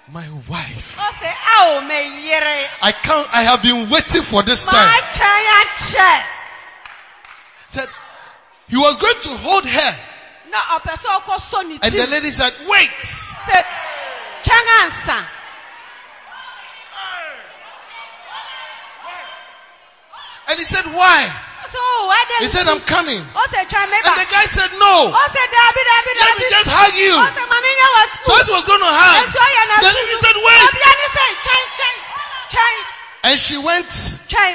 [0.08, 4.88] my wife, ɔsɛ ao me yere I can't, I have been waiting for this time.
[7.72, 7.88] Said,
[8.68, 9.92] he was going to hold her.
[10.52, 12.92] na ɔpɛ sɛ ɔkɔ sɔ And the lady said, wait.
[13.00, 13.64] sɛ
[14.44, 15.24] kyɛn ansa
[20.52, 21.32] And he said, why?
[22.44, 23.24] He said, I'm coming.
[23.24, 25.16] ɔsɛ twɛn me And the guy said, no.
[25.16, 27.16] ɔsɛ dabi dabi Let me just hug you.
[27.24, 29.96] ɔsɛ mami nyɛ wɔ So as he was going to hug, Ẹ̀tọ́ yẹn na the
[29.96, 30.72] lady said, wait.
[33.24, 33.88] And she went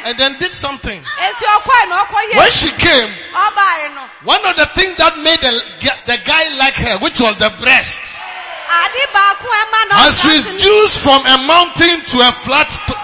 [0.05, 1.01] and then did something.
[1.01, 4.03] Eti ọkọ ẹ̀ na ọkọ When she came, Ọba yẹn no.
[4.25, 5.63] one of the things that made the,
[6.07, 8.19] the guy like her, which was the breast,
[8.69, 12.99] Adi baako ẹ̀ has reduced from a mountain to a flat st-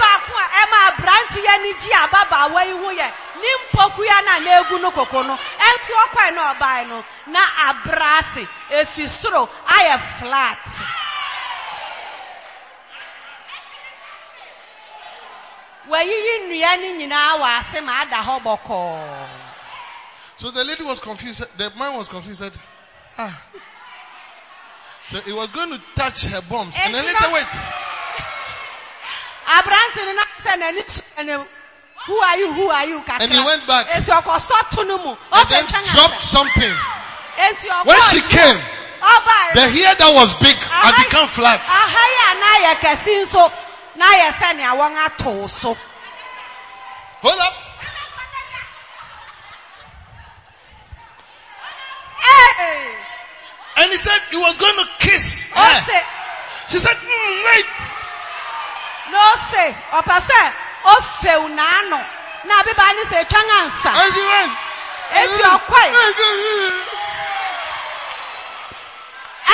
[0.00, 3.08] baako a ẹ̀ ma aberanteɛ ni gyi ababaawa yi ho yɛ.
[3.40, 5.38] Ní mpokuya na na egu no koko no.
[5.68, 7.04] Ẹtu ọkọ ẹ̀ na ọba yẹn no.
[7.26, 7.40] Na
[8.70, 10.64] efi soro ayɛ flat.
[10.68, 10.86] Wɔyiyi
[14.90, 15.26] nnua ni nyinaa wɔ ase ma
[15.60, 15.79] ada hɔ bɔkɔɔ.
[20.38, 21.44] So the lady was confused.
[21.58, 22.38] The man was confused.
[22.38, 22.52] Said,
[23.18, 23.42] ah.
[25.08, 26.76] So he was going to touch her bombs.
[26.80, 27.46] And then he said, wait.
[32.06, 33.86] who are you who are you And he went back.
[33.90, 36.72] And then dropped something.
[37.84, 38.60] When she came,
[39.54, 41.60] the hair that was big had become flat.
[44.02, 45.76] Aha yi a n'ayɛ kɛse nso n'ayɛ sɛ nea wɔn ato so
[47.22, 47.52] Hold up.
[52.16, 52.96] Hey!
[53.76, 55.60] And he said he was going to kiss her.
[55.60, 56.00] ɔsɛ
[56.68, 57.66] She said, mm, wait.
[59.10, 60.40] n'ose ɔpɛ sɛ
[60.84, 62.00] ɔfew n'ano
[62.46, 64.52] na abeba ne sɛ twɛn ansa And she went.
[65.20, 67.09] eti ɔkɔe ɛna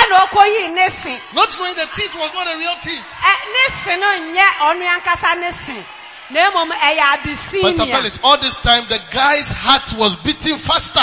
[0.05, 3.15] ɔkɔ yi ne se Not knowing the teeth was not a real teeth.
[3.21, 5.85] Ɛ, ne se no nyɛ ɔno ankasa ne se
[6.29, 10.99] na emom ɛyɛ Pastor Felix, all this time the guy's heart was beating faster.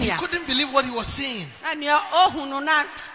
[0.00, 1.48] He couldn't believe what he was seeing.
[1.62, 2.60] na nea ohu no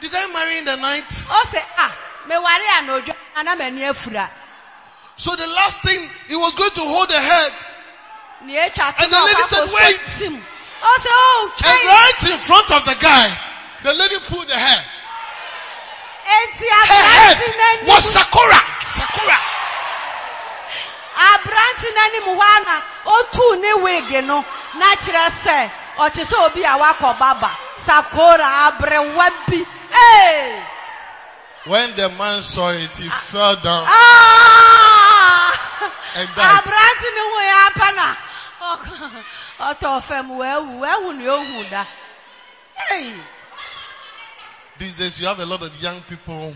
[0.02, 1.10] Did I marry in the night?
[1.10, 1.92] ɔsɛ a
[2.28, 4.30] meware anadwo ana m'ani afura
[5.18, 7.52] So the last thing, he was going to hold her head.
[8.46, 10.46] Nea etwa to And the lady said, "Wait." tim
[10.82, 13.28] ɔsɛ o And right in front of the guy,
[13.84, 14.84] the lady pulled the hair.
[16.30, 18.62] Her head was Sakura.
[18.84, 19.38] Sakura.
[21.20, 22.76] aberante n'anim hɔ ana
[23.06, 24.46] otu ne wig no
[24.80, 30.64] na kyerɛ sɛ ɔkye sɛ obi a wakɔ baba sakora aberewa bi ee
[31.66, 33.86] When the man saw it, he fell down.
[36.16, 38.16] Aberante ne ho yɛ apa na
[38.78, 39.24] ɔkɔ-
[39.60, 41.86] ɔtɔ fam wawu wawu ne ohu da
[42.90, 43.14] Hey!
[44.78, 46.56] These days you have a lot of young people.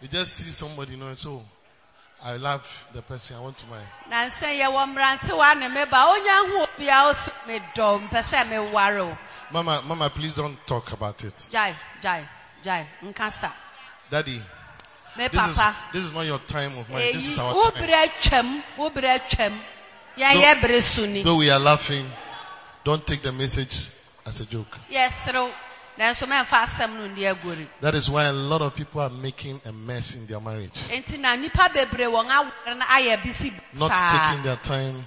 [0.00, 1.42] You just see somebody, you know, so
[2.22, 3.84] I love the person I want to marry.
[4.10, 9.00] nansɛ yɛwɔ mmerantewa ne me ba onya ho obi a osu me sɛ me ware
[9.00, 9.18] o
[9.50, 11.34] Mama, mama, please don't talk about it.
[11.52, 13.52] gyae gyae nkasa
[14.10, 14.42] Daddy,
[15.16, 17.14] me this is, papa this is not your time of marriage.
[17.14, 17.82] This is our time.
[17.82, 19.18] bere atwam wo bere
[20.16, 22.10] atwam yɛnyɛ bere so Though we are laughing,
[22.84, 23.88] don't take the message
[24.26, 24.78] as a joke.
[24.90, 25.50] yɛserew
[25.98, 29.60] nanso mɛmfa asɛm no ndi agori That is why a lot of people are making
[29.64, 30.72] a mess in their marriage.
[30.90, 35.04] enti nipa bebree wɔn aware no ayɛ Not taking their time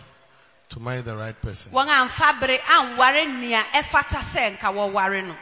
[0.69, 1.71] to marry the right person.
[1.71, 5.35] wɔn amfa bere anware nea ɛfata sɛ nka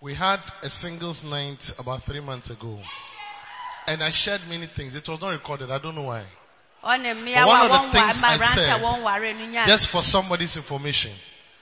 [0.00, 2.78] We had a singles night about three months ago.
[3.88, 4.94] And I shared many things.
[4.94, 5.70] It was not recorded.
[5.70, 6.24] I don't know why.
[6.80, 11.12] But one of the things I said, wɔn ware no nya Just for somebody's information.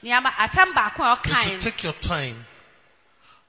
[0.04, 2.44] nneɛma asɛm baako a Is to take your time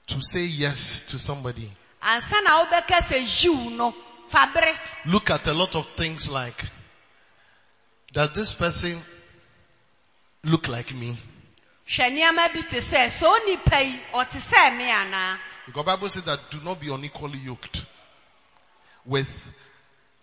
[0.07, 1.69] to say yes to somebody.
[2.01, 3.93] ansa na wobɛka sɛ yiw no
[4.27, 4.73] fa bere
[5.05, 6.63] Look at a lot of things like,
[8.13, 8.97] does this person
[10.43, 11.17] look like me?
[11.87, 16.23] hwɛ nneɛma bi te sɛ sɛ onipa yi ɔte sɛ me anaa Because Bible says
[16.23, 17.85] that do not be unequally yoked
[19.05, 19.29] with,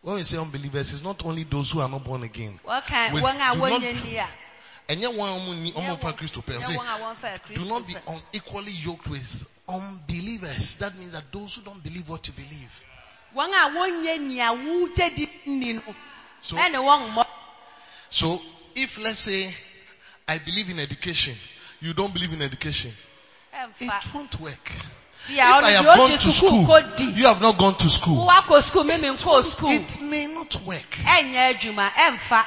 [0.05, 2.61] when we say unbelievers, it's not only those who are not born again.
[2.65, 4.29] wɔka With- wɔn a do not- wɔnyɛ ni a
[4.87, 6.61] And yet one woman, nyɛ wɔn- Christo pɛ.
[6.61, 10.77] nyɛ Say, wɔn a wɔmfa do not be unequally yoked with unbelievers.
[10.77, 12.81] That means that those who don't believe what you believe.
[13.35, 15.81] wɔn a wɔnyɛ nea wogye di ni
[16.43, 17.27] So, ɛne wɔn mmɔ
[18.11, 18.41] so
[18.75, 19.55] if let's say
[20.29, 21.35] I believe in education,
[21.81, 22.95] you don't believe in education,
[23.81, 24.71] it won't work.
[25.27, 26.81] If I have gone to school,
[27.17, 28.27] you have not gone to school.
[28.27, 30.91] wowakɔ sukuu mimi It may not work.
[31.05, 32.45] ɛnyɛ adwuma ɛmfa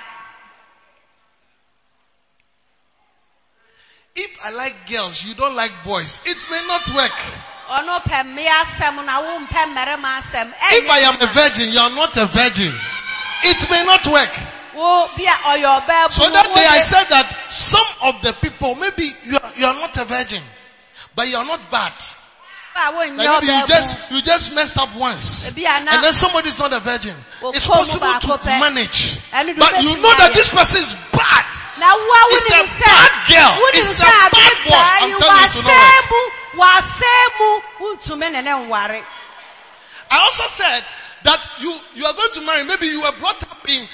[4.19, 7.11] If I like girls, you don't like boys, it may not work.
[7.69, 11.79] ɔno pɛ mmea asɛm na wo mpɛ mmarima asɛm If I am a virgin, you
[11.79, 12.73] are not a virgin,
[13.43, 14.31] it may not work.
[14.73, 18.75] wo bi a ɔyɛ ɔbaa So that day I said that some of the people,
[18.75, 20.43] maybe you are, you are not a virgin,
[21.15, 21.93] but you are not bad.
[22.77, 25.49] Like maybe you just, you just messed up once.
[25.49, 27.15] Ebi a na- And then somebody is not a virgin.
[27.53, 29.19] It's possible to manage.
[29.31, 31.45] But you know that this person is bad.
[31.79, 33.53] na wo a It's a bad girl.
[33.73, 34.77] It's a bad boy.
[34.77, 36.21] I'm telling you to know wasɛe mu
[36.61, 37.49] wasɛe mu
[37.81, 39.03] wontumi ne ne nware
[40.09, 40.83] I also said
[41.23, 42.63] that you, you are going to marry.
[42.63, 43.85] Maybe you were brought up in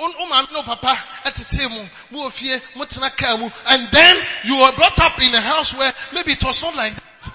[0.00, 5.34] no papa etete mu, mu ofie, mu tena and then you were brought up in
[5.34, 7.32] a house where maybe it was not like that.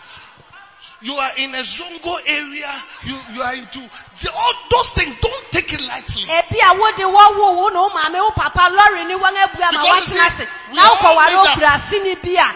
[1.06, 2.72] You are in a zongo area.
[3.04, 3.78] You, you are into
[4.22, 5.16] the, all those things.
[5.22, 6.24] Don't take it lightly.
[6.24, 9.84] ebi a wode wɔwo wo na wo maame wo papa lɔre ne wɔn abua ma
[9.84, 11.58] Because you see, we are all wokɔware made up.
[11.58, 12.56] okura aseni bi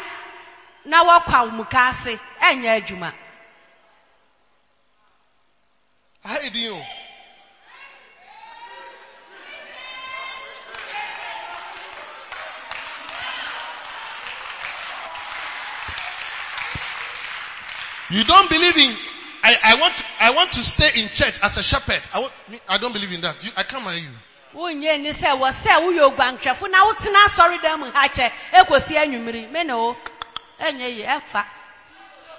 [0.85, 3.13] na wɔkɔ awumuka ase ɛnyɛ adwuma
[6.25, 6.81] How do
[18.09, 18.23] you?
[18.23, 18.95] Don't believe in,
[19.43, 22.01] I, I want, I want to stay in church as a shepherd.
[22.13, 22.33] I, want,
[22.67, 23.43] I don't believe in that.
[23.43, 24.09] You, I can't marry you.
[24.53, 29.51] wonyɛ ni sɛ wɔ sɛ woyɛ oguanhwɛfo na wotena asɔredan mu ha kyɛ ekosi anwummere
[29.51, 29.95] me ne wo
[30.59, 31.45] ɛnyɛ yi ɛmfa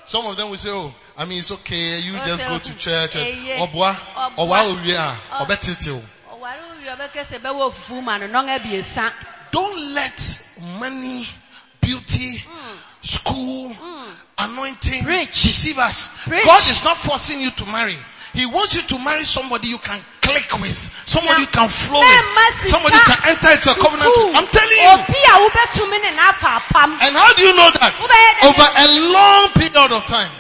[0.06, 2.00] Some of them will say, oh, I mean, it's okay.
[2.00, 3.14] You just go to church.
[3.14, 3.58] and yeah.
[3.64, 4.36] Obwa, Obwa.
[4.38, 6.02] Obwa owie a, obetete o.
[6.34, 9.12] ɔware wowie ɔbɛkɛ sɛ bɛwɔ fufu ma no nɔŋa biesa
[9.52, 10.42] Don't let
[10.80, 11.26] money,
[11.80, 12.76] beauty, mm.
[13.02, 13.99] school, mm.
[14.48, 15.42] Anointing Preach.
[15.42, 16.08] deceive us.
[16.28, 16.44] Preach.
[16.44, 17.96] God is not forcing you to marry.
[18.32, 22.68] He wants you to marry somebody you can click with, somebody you can flow with,
[22.70, 24.36] somebody you can enter into a covenant with.
[24.36, 24.90] I'm telling you.
[24.94, 27.94] obi a wobɛtumi ne n'afa apam And how do you know that?
[28.46, 30.30] Over a long period of time.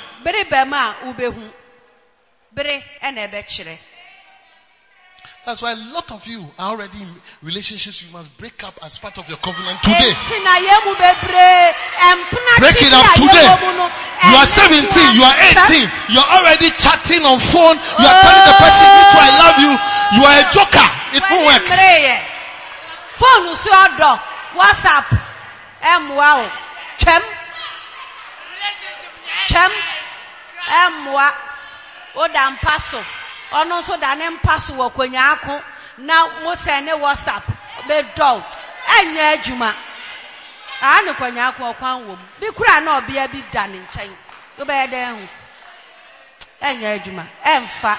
[5.46, 7.08] That's why a lot of you are already in
[7.42, 10.12] relationships you must break up as part of your covenant today.
[10.12, 13.48] Enti na yɛn mu bebree ɛmpena Break it up today.
[13.48, 13.86] yɛwɔ mu no,
[14.30, 18.56] You are 17, you are 18, you're already chatting on phone, you are telling the
[18.60, 19.72] person, too, I love you,
[20.12, 20.88] you are a joker.
[21.16, 21.64] It won't work.
[23.16, 23.56] Phone
[24.54, 25.06] WhatsApp,
[25.82, 26.50] ɛmmoa o.
[26.98, 27.22] Twɛm.
[29.48, 29.72] Twɛm.
[30.68, 31.32] Ɛmmoa.
[32.14, 33.02] Woda mpa so.
[33.52, 35.62] Ɔno nso da ne mpa so wɔ.
[35.98, 37.44] Na mo sɛ ne WhatsApp
[37.88, 38.44] bɛdɔw.
[38.86, 39.74] Ɛnyɛ adwuma.
[40.82, 42.26] Aa ne konyaa ako ɔkwan wɔ mu.
[42.40, 44.16] Bi kura na ɔbea bi da ne nkyɛn.
[44.58, 45.28] Wobɛyɛ dɛn ho?
[46.62, 47.26] Ɛnyɛ adwuma.
[47.44, 47.98] Ɛmfa.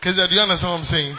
[0.00, 1.16] Kezia, do you understand what I'm saying?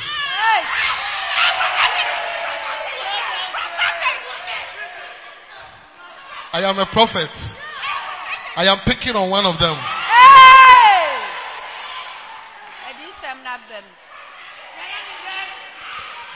[6.56, 7.58] I am a prophet.
[8.56, 9.76] I am picking on one of them.
[9.76, 11.20] Hey!
[12.88, 13.84] Ɛdi nsɛm na bɛm.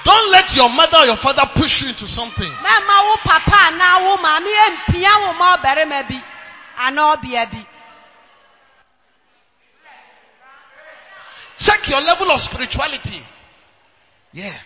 [0.03, 2.51] Don't let your mother or your father push you into something.
[2.51, 6.21] Mɛma wo papa anaa wo maame empia wo ma ɔbarima bi
[6.79, 7.65] anaa ɔbea bi.
[11.57, 13.25] Check your level of spirituality.
[14.33, 14.57] Yeah.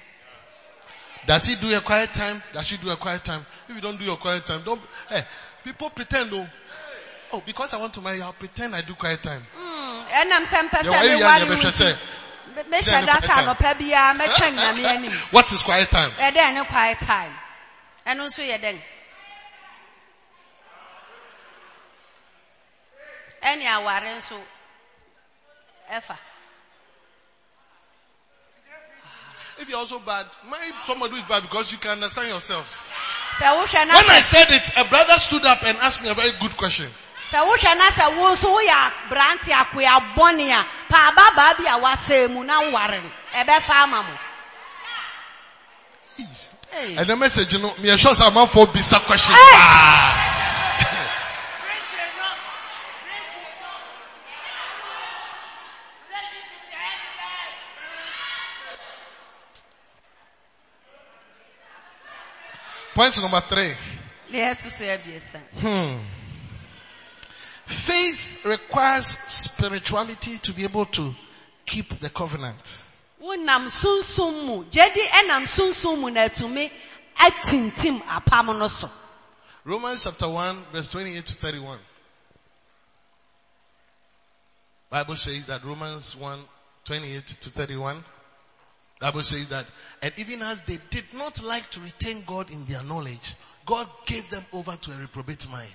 [1.27, 2.41] Does he do a quiet time?
[2.53, 3.45] Does she do a quiet time?
[3.69, 5.23] If you don't do your quiet time, don't, hey,
[5.63, 6.47] people pretend oh,
[7.31, 9.41] oh, because I want to marry, I'll pretend I do quiet time.
[9.55, 11.95] Hmm, Ɛnam sɛ mpɛ Yeah, sɛ why you me yarn wale your wo best nti.
[11.95, 11.97] say?
[12.55, 15.11] Me- Mehyɛ da sɛ anɔpa biara mɛtwɛn nyame anim.
[15.31, 16.11] What is quiet time?
[16.19, 17.33] Eh, Ɛdɛn ne quiet time.
[18.05, 18.81] Ɛno nso yɛ dɛn.
[23.41, 24.39] Ɛne aware nso
[25.91, 26.17] ɛfa.
[29.59, 32.89] If you're also bad, marry somebody who is bad because you can understand yourselves.
[33.39, 36.13] Sɛ wohwɛ na When I said it, a brother stood up and asked me a
[36.13, 36.89] very good question.
[37.31, 41.79] sɛ wohwɛ na sɛ wo nso woyɛ aberante akoa bɔne a pa ababaa bi a
[41.79, 44.17] wasɛe mu na woware no ɛbɛfa ama mo
[46.73, 46.95] Hey.
[46.95, 49.35] And the message, you know, me sure some man for bisa question.
[49.35, 50.29] Hey.
[62.93, 63.73] Point number three.
[64.31, 65.99] deɛ ɛto so abiesa Hmm.
[67.65, 71.15] Faith requires spirituality to be able to
[71.65, 72.83] keep the covenant.
[73.21, 76.69] wonam sunsum mu gyedi ɛnam sunsum mu na atumi
[77.17, 78.89] atintim apam no so
[79.65, 81.79] Romans chapter 1 verse 28 to 31.
[84.89, 86.39] Bible says that Romans 1
[86.85, 88.03] 28 to 31.
[89.03, 89.65] Bible says that,
[90.01, 93.35] and even as they did not like to retain God in their knowledge,
[93.65, 95.69] God gave them over to a reprobate mind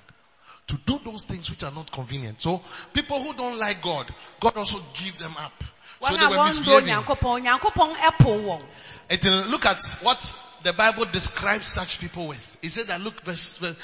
[0.68, 2.40] to do those things which are not convenient.
[2.40, 2.62] So
[2.94, 4.10] people who don't like God,
[4.40, 5.52] God also give them up.
[6.00, 6.88] So they were misbehaving.
[6.88, 8.64] onyankopɔn onyankopɔn ɛpo wɔn
[9.10, 12.58] And look at what the Bible describes such people with.
[12.62, 13.76] It said that look verse, verse,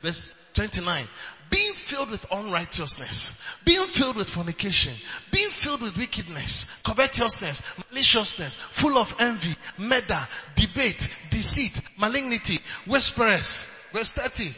[0.00, 1.06] verse 29.
[1.50, 4.94] Being filled with unrighteousness, being filled with fornication,
[5.30, 13.66] being filled with wickedness, covetousness, maliciousness, full of envy, murder, debate, deceit, malignity, whisperers.
[13.92, 14.54] Verse 30.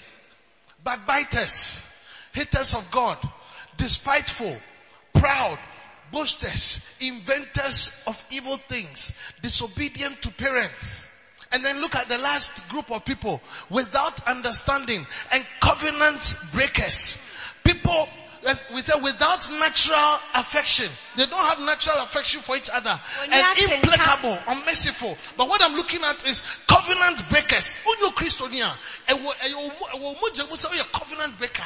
[0.85, 1.87] Backbiters,
[2.33, 3.19] haters of God,
[3.77, 4.57] despiteful,
[5.13, 5.59] proud,
[6.13, 9.13] boasters, inventors of evil things,
[9.43, 11.09] disobedient to parents.
[11.53, 13.41] And then look at the last group of people
[13.71, 17.19] without understanding and covenant breakers.
[17.65, 18.09] People
[18.47, 20.89] as we say without natural affection.
[21.17, 22.99] They don't have natural affection for each other.
[23.21, 25.17] When And implacable, unmerciful.
[25.37, 27.79] But what I'm looking at is covenant breakers.
[27.85, 28.71] Unyo Christonia.
[29.09, 31.65] A oh, covenant breaker.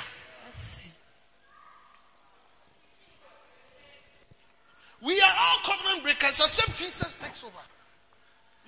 [5.05, 7.53] We are all covenant breakers except Jesus takes over.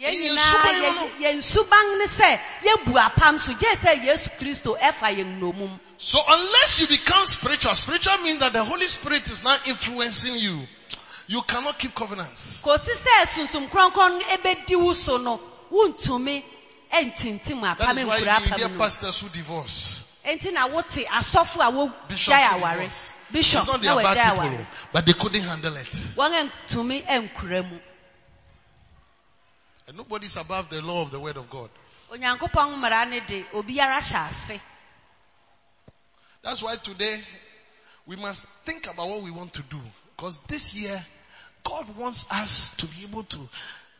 [0.00, 0.88] Yɛn Yɛn nyinaa suban no.
[0.88, 5.78] yɛ- yɛn suban ne sɛ yɛbu apam so gye sɛ yesu kristo ɛfa yɛn nnomum
[5.98, 10.66] So unless you become spiritual, spiritual means that the Holy Spirit is now influencing you.
[11.28, 12.60] You cannot keep covenants.
[12.62, 15.40] kòsi sɛ sunsum kronkron no ebedi wo so no
[15.72, 16.42] wuntumi
[16.92, 20.02] ɛntintim That apam is why you hear pastors who divorce.
[20.26, 22.90] enti na wote asɔfo a wogyae who aware
[23.30, 25.90] bishop na their wɔgyae bad people, aware but they couldn't handle it.
[26.16, 27.78] wɔn ntumi ɛnkura mu
[29.86, 31.70] And nobody's above the law of the word of God.
[32.10, 34.60] onyankopɔn mmara ne de obiara hyɛ ase
[36.42, 37.20] That's why today
[38.06, 39.80] we must think about what we want to do.
[40.16, 41.04] Because this year,
[41.64, 43.48] God wants us to be able to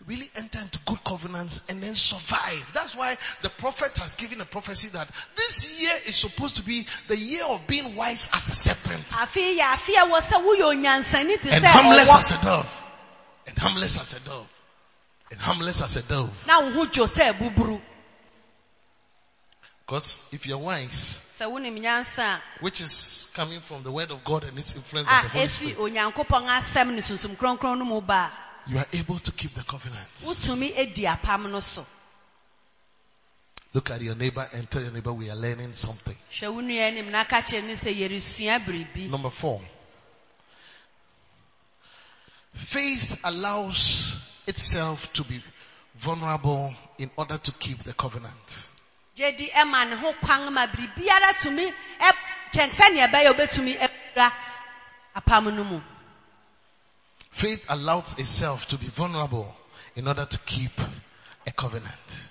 [0.06, 2.70] really enter into good covenants and then survive.
[2.74, 6.86] That's why the prophet has given a prophecy that this year is supposed to be
[7.08, 10.74] the year of being wise as a serpent afei yɛ afei a wɔ sɛ woyɛ
[10.74, 12.80] onyansani te and harmless as a dove.
[13.46, 14.48] And harmless as a dove.
[15.30, 16.46] And harmless as a dove.
[16.46, 17.80] na wo ho dwo sɛ buburu
[19.86, 24.44] Because if you're wise, sɛ wonim nyansa which is coming from the word of God
[24.44, 27.36] and it's influenced a ah, by a the Holy efi Spirit, onyankopɔn asɛm ne sunsum
[27.36, 28.32] kronkron no mu ba
[28.66, 30.08] you are able to keep the covenant.
[30.20, 31.84] wotumi edi apam no so
[33.74, 36.16] Look at your neighbor and tell your neighbor we are learning something.
[36.32, 39.60] hwɛ wo nua anim na ka kyerɛ ne sɛ yɛresua biribi Number four.
[42.54, 45.40] Faith allows itself to be
[45.96, 48.68] vulnerable in order to keep the covenant.
[49.14, 51.66] gye di ɛma ne ho kwan ma biribiara tumi
[52.00, 52.12] ɛ
[52.52, 54.32] kyɛn sɛnea ɛbɛyɛ obetumi ɛkura
[55.16, 55.80] apam no mu
[57.34, 59.56] Faith allows itself to be vulnerable
[59.96, 60.70] in order to keep
[61.48, 62.28] a covenant.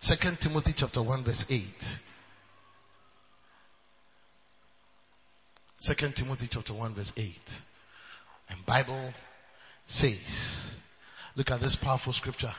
[0.00, 1.98] Second Timothy chapter 1 verse 8.
[5.78, 7.62] Second Timothy chapter 1 verse 8.
[8.50, 9.14] And Bible
[9.86, 10.74] says,
[11.38, 12.52] look at this powerful scripture.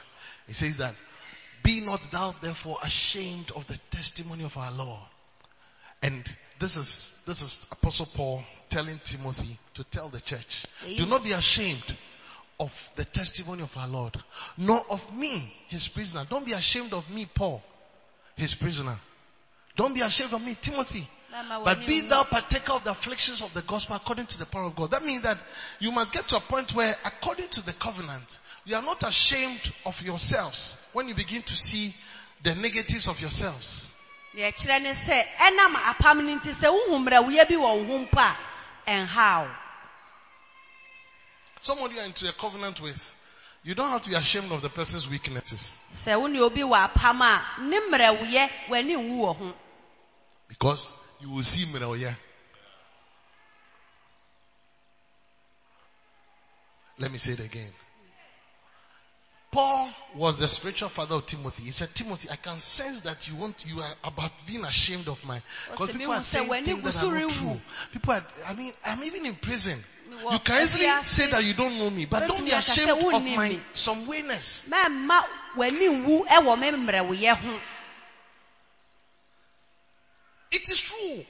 [0.47, 0.95] It says that,
[1.61, 5.01] be not thou therefore ashamed of the testimony of our Lord.
[6.01, 6.23] And
[6.59, 10.63] this is, this is Apostle Paul telling Timothy to tell the church,
[10.95, 11.84] do not be ashamed
[12.57, 14.15] of the testimony of our Lord,
[14.57, 16.25] nor of me, his prisoner.
[16.30, 17.61] Don't be ashamed of me, Paul,
[18.38, 18.95] his prisoner.
[19.75, 21.07] Don't be ashamed of me, Timothy.
[21.63, 24.75] But be thou partaker of the afflictions of the gospel according to the power of
[24.75, 24.91] God.
[24.91, 25.38] That means that
[25.80, 29.74] you must get to a point where according to the covenant, you are not ashamed
[29.86, 31.93] of yourselves when you begin to see
[32.43, 33.93] the negatives of yourselves.
[34.36, 38.05] deɛ ɛkyerɛ ne sɛ ɛnam apam no nti sɛ wohu mmerɛwoyɛ bi wɔ wo ho
[38.05, 38.38] mpo a
[38.88, 39.55] ɛnhaw
[41.62, 43.16] Someone you are into a covenant with,
[43.64, 46.89] You don't have to be ashamed of the person's weaknesses sɛ wo ne obi wɔ
[46.93, 49.53] apam a ne mmerɛwoyɛ w'ani nwu wɔ ho
[50.49, 50.91] because
[51.22, 52.16] you will see Miraoya.
[56.97, 57.72] Let me say it again.
[59.52, 61.64] Paul was the spiritual father of Timothy.
[61.64, 65.24] He said, Timothy, I can sense that you want, you are about being ashamed of
[65.26, 65.41] my,
[65.72, 67.60] because people are saying w'ani things that are not true.
[67.91, 69.80] People are, I mean, I'm even in prison.
[70.24, 72.72] Wɔ You can easily say that you don't know me, but don't be Wobɛtumi aka
[72.72, 73.62] sɛ ashamed of my me.
[73.74, 74.68] some wayness.
[74.70, 75.24] mɛmma
[75.56, 77.60] w'ani nwu ɛwɔ me mmerɛwoyɛ ho
[80.52, 81.26] It is true.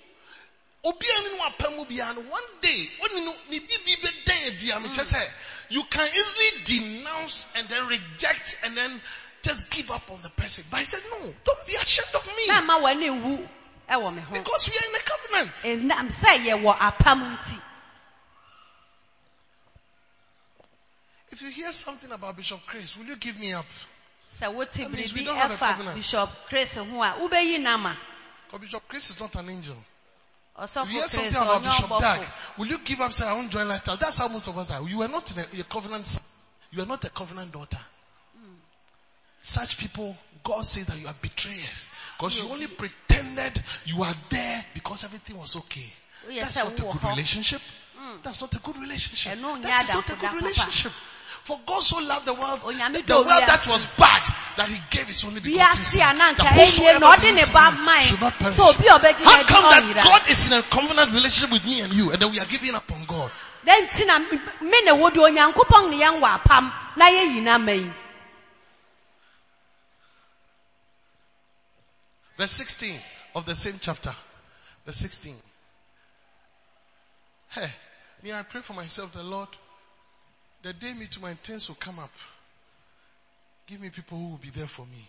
[0.86, 4.70] Obiara ni wapɛ mu biara no, one day, when you know, ni bibi bɛdan adi
[4.72, 5.22] a mekyɛ sɛ,
[5.70, 9.02] you can easily denounce and then reject and then
[9.42, 10.64] just give up on the person.
[10.70, 12.48] But I said, no, don't be ashamed of me.
[12.50, 13.50] mɛmma w'ani nwu
[13.90, 15.56] ɛwɔ Because we are in a covenant.
[15.90, 17.62] ɛnam sɛ yɛwɔ apam nti
[21.32, 23.66] If you hear something about Bishop Chris, will you give me up?
[24.32, 25.96] sɛ wote That we biribi don't have a ɛfa covenant.
[25.96, 27.98] bishop chris ho a wobɛyi nama
[28.48, 29.78] Because Bishop Chris is not an angel.
[30.62, 32.22] If you hear something about Bishop Dag,
[32.58, 33.98] will you give up say I won't join lifestyle?
[33.98, 34.88] That's how most of us are.
[34.88, 36.24] You are not a, a covenant son.
[36.72, 37.80] You are not a covenant daughter.
[39.42, 41.90] Such people, God says that you are betrayers.
[42.18, 45.94] Because you only pretended you are there because everything was okay.
[46.28, 47.62] woyɛ That's sɛ not a good relationship.
[48.24, 49.40] That's not a good relationship.
[49.64, 50.92] That is not a good relationship.
[51.44, 54.24] For God so loved the world, the, the world that was bad,
[54.58, 56.18] that He gave His only begotten Son.
[56.18, 58.56] that whosoever na ɔde ne believes in Him should not perish.
[58.56, 61.82] sɛ obi a ɔbɛgye How come that God is in a covenant relationship with me
[61.82, 63.32] and you, and then we are giving up on God?
[63.66, 67.74] dɛn nti na me ne wo de onyankopɔn ne yɛn wɔ apam na yɛyi nama
[67.74, 67.94] yi
[72.38, 72.96] Verse 16
[73.36, 74.16] of the same chapter.
[74.86, 75.36] Verse 16.
[77.50, 77.70] Hey,
[78.24, 79.50] me, I pray for myself, the Lord,
[80.64, 82.12] the day me to my intents will come up.
[83.68, 85.08] Give me people who will be there for me.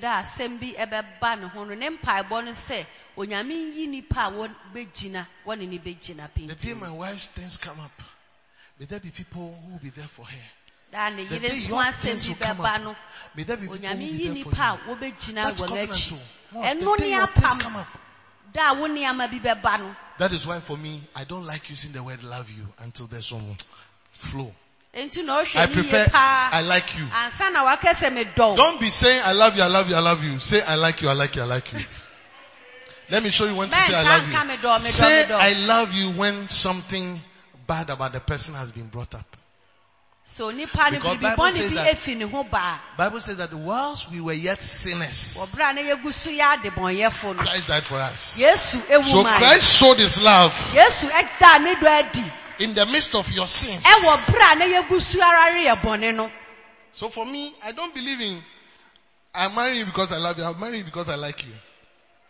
[0.00, 2.86] da asɛm bi ɛbɛba ne ho no ne mpaebɔ no sɛ
[3.16, 7.92] onyame yi nipa a wɔbɛgyina wɔne ne bɛgyina The day my wife's things come up,
[8.78, 10.44] may there be people who will be there for her.
[10.90, 12.96] da ne The yere day ho your things asɛm will bi come bɛba up, no
[13.36, 14.96] may there be people who will be yi there for nipa a you.
[14.96, 16.18] wɔbɛgyina That's wɔn covenant akyi too.
[16.52, 18.00] More, ɛno day ne your things come apam up.
[18.52, 21.68] da a wo nneɛma bi bɛba no That is why for me, I don't like
[21.70, 23.56] using the word love you until there's some
[24.12, 24.52] flow.
[24.92, 27.04] I prefer, I like you.
[27.04, 30.24] ansa na waka sɛ Don't be saying I love you, I love you, I love
[30.24, 30.38] you.
[30.40, 31.78] Say I like you, I like you, I like you.
[33.10, 34.36] Let me show you when to say I love you.
[34.36, 35.26] and do, me do, Say.
[35.30, 37.20] I love you when something
[37.66, 39.36] bad about the person has been brought up.
[40.24, 44.20] so nipa biribi Bible says that- efi ne ho baa Bible says that whilst we
[44.20, 47.98] were yet sinners, wɔ bere a na yɛgu so yɛ adebɔnyɛfo no Christ died for
[47.98, 48.38] us.
[48.38, 50.52] So Christ showed his love
[52.60, 53.84] yesu ɛda ne dɔ adi in the midst of your sins.
[53.84, 56.30] ɛwɔ bere a na yɛgu so ara reyɛ bɔne no
[56.92, 58.42] So for me, I don't believe in
[59.34, 60.44] I'm marrying you because I love you.
[60.44, 61.52] I'm marrying you because I like you.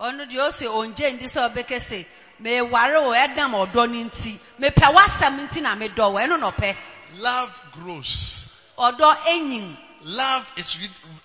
[0.01, 2.07] ɔno deɛ ɔsɛ ɔngye ndi sɛ ɔbɛkɛ sɛ
[2.43, 6.76] meware o ɛdam ɔdɔ no nti mepɛ w'asɛm nti na medɔ wɔ ɛno na ɔpɛ
[7.18, 8.49] Love grows.
[8.78, 10.78] ɔdɔ enyin Love is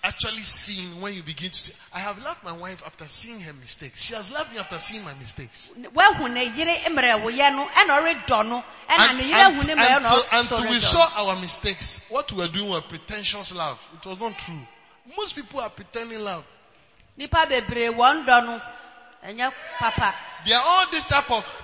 [0.04, 1.72] actually seen when you begin to see.
[1.94, 4.02] I have loved my wife after seeing her mistakes.
[4.02, 5.72] She has loved me after seeing my mistakes.
[5.94, 9.74] wahu ne yere mmerɛwoyɛ no ɛna ɔredɔ no ɛna And- ne yere hu and- ne
[9.74, 13.78] mmerɛ no until, until we saw our mistakes, what we were doing was pretentious love.
[13.94, 14.66] It was not true.
[15.16, 16.44] Most people are pretending love.
[17.16, 20.14] nipa bebree wɔn dɔ no papa
[20.44, 21.62] They are all this type of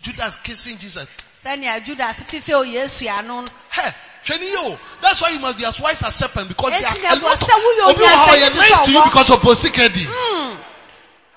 [0.00, 1.06] Judas kissing Jesus.
[1.44, 3.90] sɛnea judas fife o yesu Hey,
[4.24, 7.48] That's why you must be as wise as serpent because they are a lot of
[7.48, 9.40] ɛwɔ sɛ woyɛ Obi wɔ hɔ a onyansani ɔyɛ te nice to you because of
[9.40, 10.06] posikedi.
[10.06, 10.58] Mm,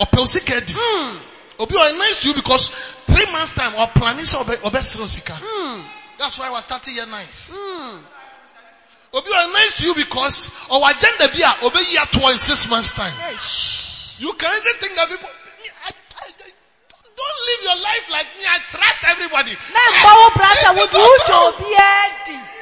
[0.02, 0.74] Ɔpɛ osikedi.
[0.74, 1.22] mm,
[1.60, 2.70] Obi wɔ nice to you because
[3.08, 5.34] three months time or planning sɛ ɔbɛ ɔbɛ sere sika.
[5.34, 5.84] mm,
[6.18, 7.52] That's why I was starting here nice.
[7.56, 8.02] mm.
[9.14, 12.92] Obi wɔ nice to you because our agenda bi a ɔbɛyi atoɔ in six months
[12.94, 13.14] time.
[14.20, 15.30] You can easily think that people,
[17.18, 18.44] don't live your life like me.
[18.48, 19.52] I trust everybody.
[19.74, 22.55] na mba brata It wo is di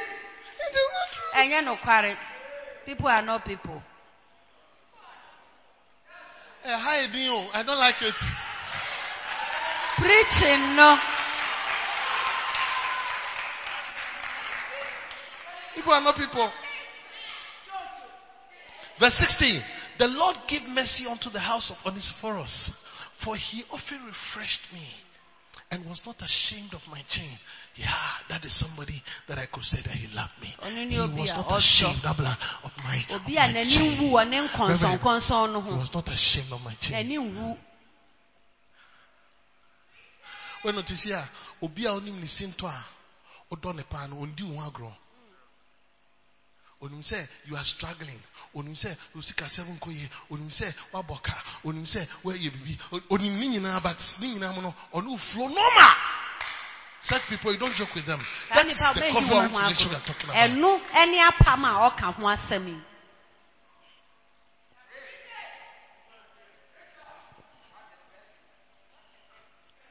[0.66, 1.40] It is not true.
[1.40, 2.16] ɛnyɛ nokware
[2.84, 3.82] people are not people
[6.66, 7.50] Eh, hi, Dio.
[7.52, 8.14] I don't like it.
[9.98, 10.98] preaching no
[15.74, 16.50] People are not people.
[18.96, 19.60] Verse 16.
[19.98, 22.70] The Lord give mercy unto the house of Onesiphorus,
[23.12, 24.88] for he often refreshed me
[25.70, 27.38] and was not ashamed of my chain.
[27.76, 27.86] Yeah,
[28.28, 30.54] that is somebody that I could say that he loved me.
[30.88, 34.00] He was not ashamed of my, of my n'ani chain.
[34.00, 37.56] wu wɔ ne nkɔnsɔnkɔnsɔn no He was not ashamed of my chain.
[40.62, 41.28] When notice here,
[41.60, 42.84] obi a onim ne sinto a,
[43.54, 44.96] odɔ ne paa no, ondi wo agorɔ.
[46.80, 48.22] Onim sɛ you are struggling.
[48.54, 50.10] Onim sɛ osika seven nkɔ yie.
[50.30, 51.42] Onim sɛ wabɔ car.
[51.64, 52.78] Onim sɛ wɔyɛ bibi.
[53.10, 55.94] Onim ne nyinaa but ne nyinaa mu no ɔno flow normal.
[57.04, 58.18] Such people you don't joke with them.
[58.54, 60.48] That is the covenant relationship we are talking about.
[60.48, 62.80] ɛno ɛne apam a ɔka ho asɛm yi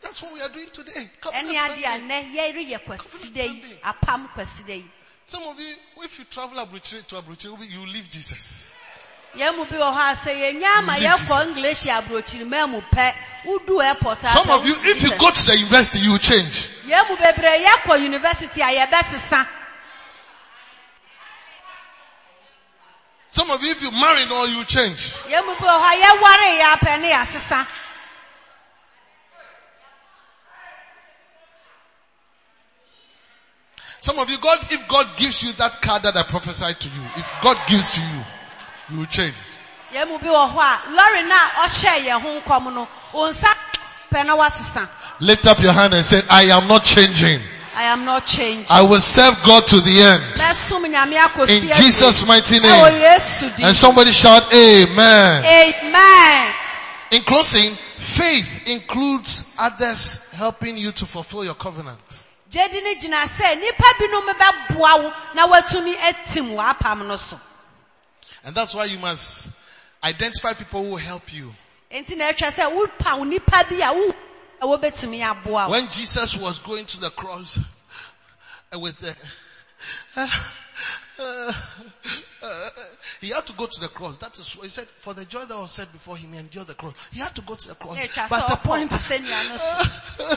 [0.01, 1.07] That's what we are doing today.
[1.22, 2.24] Covenant adeɛ a Sunday.
[2.24, 3.80] nnɛ yɛreyɛ kwasida yi Sunday.
[3.84, 4.91] apam kwasida yi
[5.28, 8.74] Some of you, if you travel to Abuchi, you leave Jesus.
[9.36, 11.18] Mm.
[14.28, 16.70] Some of you, if you go to the university, you change.
[16.88, 19.48] yɛn mu bebree yɛkɔ university a yɛbɛsesa
[23.30, 25.14] Some of you, if you marry, no, you change.
[25.28, 27.68] yɛn mu bi wɔ hɔ a yɛware yɛ apɛ
[34.00, 37.02] Some of you, God, if God gives you that card that I prophesied to you,
[37.16, 38.24] if God gives to you,
[38.90, 39.36] you will change.
[39.94, 43.54] yɛn mu bi wɔ hɔ a lɔri na ɔhyɛ yɛn ho nkɔm no onsa
[44.12, 44.88] pɛ na wasesa
[45.20, 47.40] Lift up your hand and say, I am not changing.
[47.76, 50.24] i am not changed I will serve God to the end.
[50.36, 52.86] mɛsum nyame akɔ In Jesus' mighty name.
[53.64, 55.46] And somebody shout, Amen.
[55.46, 56.54] amen
[57.12, 62.28] In closing, faith includes others helping you to fulfill your covenant.
[62.52, 67.40] gyedi ne gyina sɛ nipa binom bɛboa wo na watumi atim w'apam no so
[68.44, 69.50] And that's why you must
[70.04, 71.54] identify people who will help you.
[71.91, 74.16] enti na ɛtwa sɛ wopaw nipa bi a wo
[74.62, 77.60] a wobɛtumi aboa wo When Jesus was going to the cross
[78.74, 79.16] uh, with the,
[80.16, 80.28] uh,
[81.20, 81.54] uh,
[82.41, 82.70] uh,
[83.22, 84.18] he had to go to the cross.
[84.18, 86.68] That is why he said, for the joy that was set before him, he endured
[86.68, 86.96] the cross.
[87.12, 87.98] He had to go to the cross.
[87.98, 90.24] Yeah, it was But the point, asɛnnua no so.
[90.32, 90.36] uh,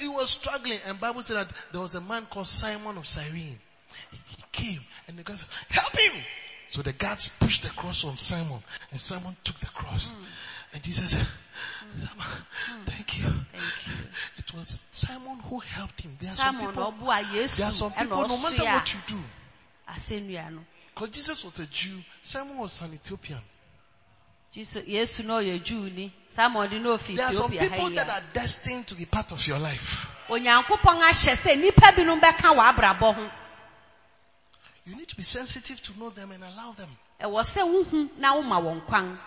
[0.00, 3.58] he was struggling and Bible said that there was a man called Simon of Cyrene.
[4.10, 6.22] He he came and the guys, help him!
[6.70, 10.14] So the guards pushed the cross on Simon and Simon took the cross.
[10.72, 11.26] And Jesus said,
[11.96, 12.26] Simon,
[12.84, 13.26] thank you.
[14.36, 16.16] It was Simon who helped him.
[16.20, 17.56] There are some Simon people, ɔboa yesu.
[17.56, 19.18] there are some people, no matter what you do,
[20.94, 23.40] because Jesus was a Jew, Simon was an Ethiopian.
[24.52, 28.22] Jesu- yesu na ɔyɛ juu simon de na ofi There are some people that are
[28.32, 30.10] destined to be part of your life.
[30.28, 33.30] onyankopɔn ahyɛ sɛ nipa binom bɛka w'abrabɔ ho
[34.88, 36.88] You need to be sensitive to know them and allow them.
[37.20, 39.20] ɛwɔ sɛ wohu na woma wɔn kwan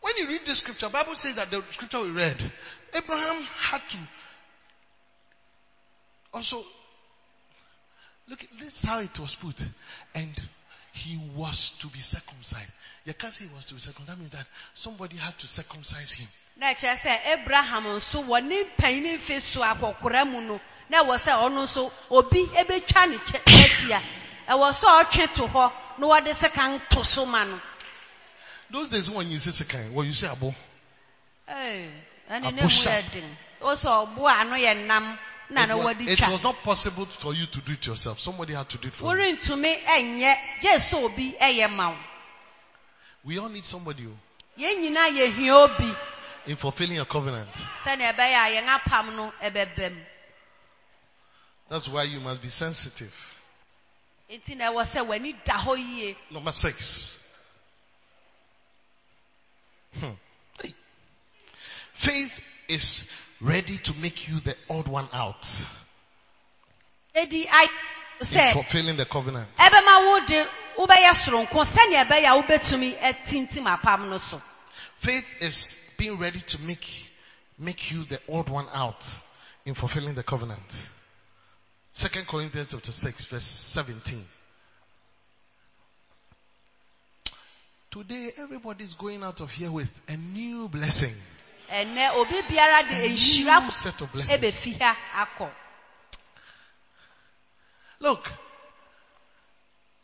[0.00, 2.36] When you read the scripture, Bible says that the scripture we read,
[2.94, 3.98] Abraham had to
[6.34, 6.62] also
[8.28, 8.44] look.
[8.44, 9.66] at This is how it was put,
[10.14, 10.48] and
[10.94, 12.70] he was to be circumcised.
[13.04, 14.08] You can't say he was to be circumcised.
[14.10, 16.28] That means that somebody had to circumcise him.
[16.56, 21.18] na ɛkyerɛ sɛ abraham nso wɔ ne panyin fi so akɔkora mu no na ɛwɔ
[21.18, 24.02] sɛ ɔno nso obi ebetwa ne kyɛ atia
[24.48, 27.60] ɛwɔ sɛ ɔtwe to hɔ na wɔde sekan to so ma no
[28.70, 30.54] Those days when you say second, well you say abo.
[31.48, 31.90] Ee,
[32.30, 35.18] ɛne ne mu yɛ den ɔsɛ ɔbo a ano yɛ nam na
[35.56, 38.18] It was, wɔde it was twa not possible for you to do it yourself.
[38.18, 39.22] Somebody had to do it for you.
[39.22, 41.96] worentumi ɛnyɛ gye sɛ obi ɛyɛ ma wo
[43.24, 45.96] We all need somebody oh, yɛn nyinaa yɛhia obi
[46.46, 47.52] in fulfilling a covenant.
[47.84, 50.00] sɛnea ɛbɛyɛ a yɛn apam no ɛbɛbɛ mu
[51.68, 53.14] That's why you must be sensitive.
[54.30, 57.16] nti na ɛwɔ sɛ w'ani da hɔ yie Number six.
[59.98, 60.10] Hmm.
[61.94, 63.08] Faith is
[63.44, 65.48] ready to make you the odd one out
[67.20, 67.28] in
[68.52, 69.48] fulfilling the covenant.
[69.56, 74.40] ɛbɛma wo de wobɛyɛ soronko sɛnea ɛbɛyɛ a wobɛtumi atintim apam no so
[74.96, 77.10] Faith is being ready to make,
[77.58, 79.20] make you the odd one out
[79.64, 80.88] in fulfilling the covenant.
[81.92, 84.24] Second Corinthians chapter 6 verse 17.
[87.90, 91.14] Today everybody's going out of here with a new blessing.
[91.70, 94.40] Ɛnɛ obi biara de A new nhyira set of blessings.
[94.40, 94.96] ɛbɛfi ha
[95.26, 95.50] akɔ
[98.00, 98.30] Look.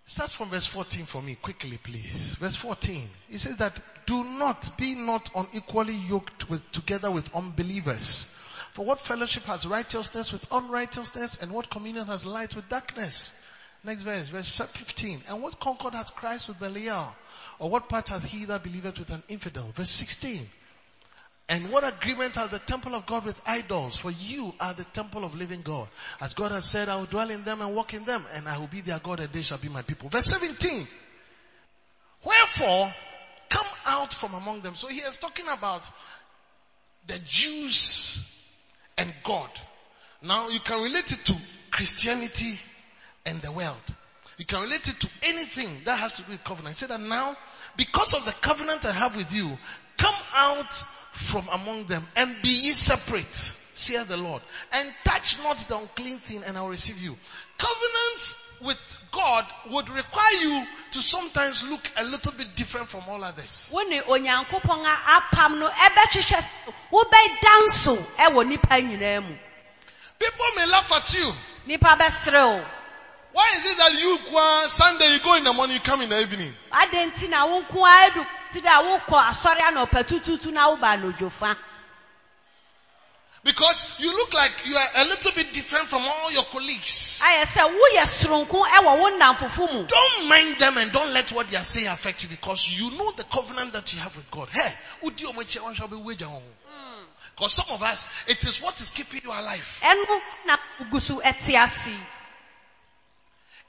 [0.06, 2.34] Start from verse 14 for me quickly please.
[2.36, 3.08] Verse 14.
[3.28, 3.74] It says that
[4.06, 8.26] do not be not unequally yoked with together with unbelievers.
[8.72, 13.32] For what fellowship has righteousness with unrighteousness and what communion has light with darkness?
[13.84, 15.22] Next verse, verse 15.
[15.28, 17.14] And what concord has Christ with Belial?
[17.58, 19.70] Or what part hath he that believeth with an infidel?
[19.74, 20.48] Verse 16.
[21.50, 23.96] And what agreement has the temple of God with idols?
[23.96, 25.88] For you are the temple of living God.
[26.20, 28.56] As God has said, I will dwell in them and walk in them, and I
[28.58, 30.08] will be their God, and they shall be my people.
[30.08, 30.86] Verse 17.
[32.24, 32.94] Wherefore,
[33.48, 34.76] come out from among them.
[34.76, 35.90] So he is talking about
[37.08, 38.46] the Jews
[38.96, 39.50] and God.
[40.22, 41.36] Now you can relate it to
[41.72, 42.60] Christianity
[43.26, 43.76] and the world.
[44.38, 46.76] You can relate it to anything that has to do with covenant.
[46.76, 47.36] Say that now,
[47.76, 49.50] because of the covenant I have with you,
[49.96, 54.42] come out from among them and be ye separate, saith the Lord,
[54.74, 57.16] and touch not the unclean thing and I will receive you.
[57.58, 63.22] Covenants with God would require you to sometimes look a little bit different from all
[63.24, 63.70] others.
[63.72, 66.44] wo ne onyankopɔn a apam no ɛbɛhyehyɛ
[66.92, 69.36] wobɛda nso ɛwɔ nipa nyinaa mu
[70.20, 71.32] People may laugh at you.
[73.32, 76.10] Why is it that you, Kwa, Sunday, you go in the morning, you come in
[76.10, 76.52] the evening?
[78.50, 80.96] Adɛn nti na wo nko ara edu ti dɛ wokɔ asɔre anɔpa tututu na woba
[80.96, 81.56] anodwofa
[83.42, 87.22] Because you look like you are a little bit different from all your colleagues.
[87.24, 91.48] ayɛ sɛ woyɛ soronko ɛwɔ wo nnamfofo mu Don't mind them and don't let what
[91.48, 94.48] they are saying affect you because you know the covenant that you have with God.
[94.50, 96.42] Hey, udi omo che wan shall be wager on.
[97.34, 99.80] Because some of us, it is what is keeping you alive.
[99.82, 101.96] ɛno na wogu so ɛte ase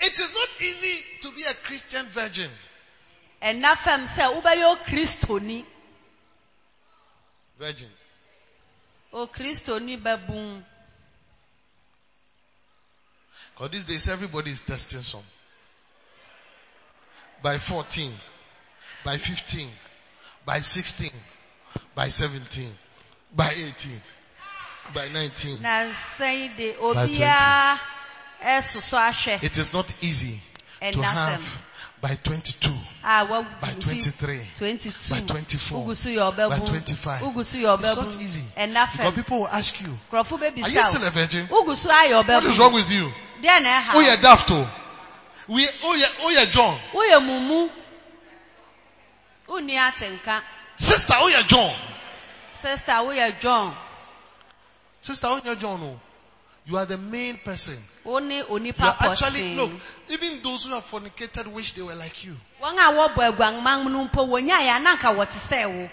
[0.04, 2.50] It is not easy to be a Christian virgin.
[3.42, 5.66] Ɛna fam sɛ wobɛyɛ okristoni
[7.58, 7.92] Virgin.
[9.14, 10.64] okristoni bɛbun
[13.54, 15.24] Because these days everybody is testing some.
[17.44, 18.12] By 14,
[19.04, 19.68] by 15,
[20.46, 21.12] by 16,
[21.94, 22.72] by 17,
[23.36, 24.02] by 18,
[24.94, 25.62] by 19.
[25.62, 27.80] na nsɛn de obiara
[28.42, 30.40] ɛsoso ahwɛ It is not easy
[30.92, 31.64] to have
[32.02, 32.72] by 22,
[33.04, 37.22] ah, a wagu by 23, 22 by 24, wogu so yɛ by ɔbɛbun 25.
[37.22, 38.44] wogu so yɛ It's not easy.
[38.56, 41.48] Because people will ask you, are you still a virgin?
[41.48, 43.06] ayɛ ah, What is wrong with you?
[43.44, 44.68] Oh ɛha daft oh.
[45.48, 46.80] We, oh yeah, oh John.
[46.94, 47.70] Oh, woyɛ mumu
[49.48, 50.42] oh, wonni atenka
[50.76, 51.76] Sister, oh yeah, John.
[52.54, 53.76] sister oh, woyɛ john
[55.02, 56.00] Sister, oh yeah, John.
[56.66, 57.78] You are the main person.
[58.06, 59.72] You are actually, look,
[60.10, 62.36] even those who have fornicated wish they were like you.
[62.62, 65.90] wɔn a wɔbɔ aguaman no mpo wɔnya yɛ ananka wɔte sɛ wo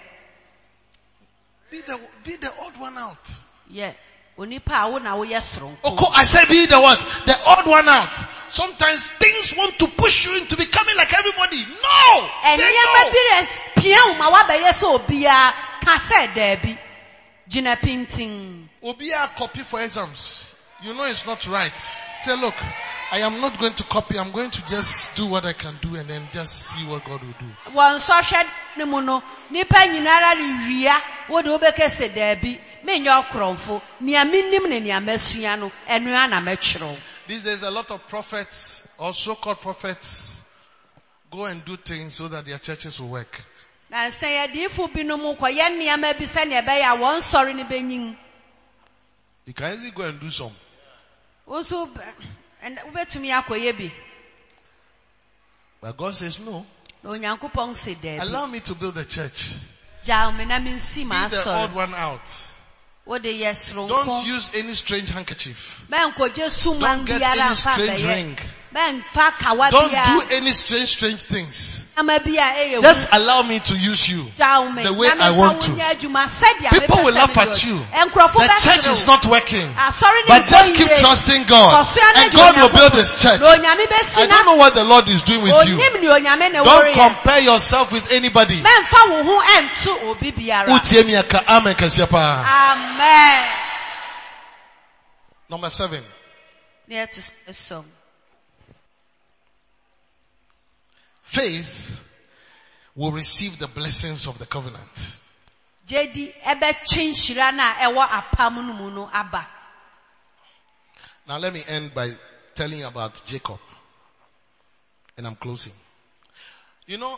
[1.70, 3.30] Be the, be the odd one out.
[3.72, 3.94] yɛ
[4.38, 6.98] onipa a wo na woyɛ soronko Okay, I said be the what?
[7.26, 8.14] The odd one out.
[8.50, 11.64] Sometimes things want to push you into becoming like everybody.
[11.64, 12.30] No!
[12.44, 13.10] Say no!
[13.10, 16.78] bi rɛ pia wo ma woabɛyɛ sɛ obiara ka sɛ daabi
[17.48, 20.54] gyina pintin Obia copy for exams.
[20.80, 21.76] You know it's not right.
[22.18, 22.54] Say look,
[23.10, 24.16] I am not going to copy.
[24.16, 27.20] I'm going to just do what I can do and then just see what God
[27.20, 27.46] will do.
[27.72, 29.20] wɔn nsɔhwɛ ne mu no
[29.50, 35.72] nipa nyinara rewia wode wobɛkɛ sɛ daabi menyɛ ɔkorɔmfo nea menim ne nea masua no
[35.88, 40.40] ɛnoa na mɛkyerɛw These days a lot of prophets or so-called prophets
[41.30, 43.42] go and do things so that their churches will work.
[43.90, 48.16] na nsɛ yɛdiifo binom kɔyɛ nneɛma bi sɛnea ɛbɛyɛ a wɔn sɔre no bɛnyin
[49.46, 50.52] You can easily go and do some.
[51.48, 53.90] Wo nso wobɛtumi akɔyɛ bi
[55.80, 56.66] But God says no.
[57.02, 59.52] na onyankopɔn sɛ daabi Allow me to build a church.
[60.04, 62.28] gyaw me na mensi Be the odd one out.
[63.06, 65.84] wode yɛ Don't soronko use any strange handkerchief.
[65.90, 68.38] mɛnkɔgye Don't get biara any mfa strange bɛyɛ ring.
[68.74, 71.84] Don't do any strange, strange things.
[71.96, 74.22] a ɛyɛ Just allow me to use you.
[74.36, 75.72] the way I want to.
[75.72, 77.78] People will laugh at you.
[77.78, 79.72] The church is not working.
[80.28, 81.86] But just keep trusting God.
[82.16, 82.92] And God will build.
[82.92, 83.40] His church.
[83.40, 85.76] na onyame bɛsi I don't know what the Lord is doing with you.
[85.78, 88.60] onim ne onyame ne Don't compare yourself with anybody.
[88.60, 92.74] mɛmfa wo ho ɛnto obi biara Utie mi aka amen kɛseɛ paa.
[92.74, 93.48] amen
[95.48, 96.02] Number seven.
[96.88, 97.84] ne ɛto so
[101.28, 102.02] Faith
[102.96, 105.20] will receive the blessings of the covenant.
[105.86, 109.46] gyedi ɛbɛtwe nhyira no a ɛwɔ apam no mu no aba
[111.26, 112.10] Now let me end by
[112.54, 113.60] telling you about Jacob.
[115.18, 115.74] And I'm closing.
[116.86, 117.14] You know,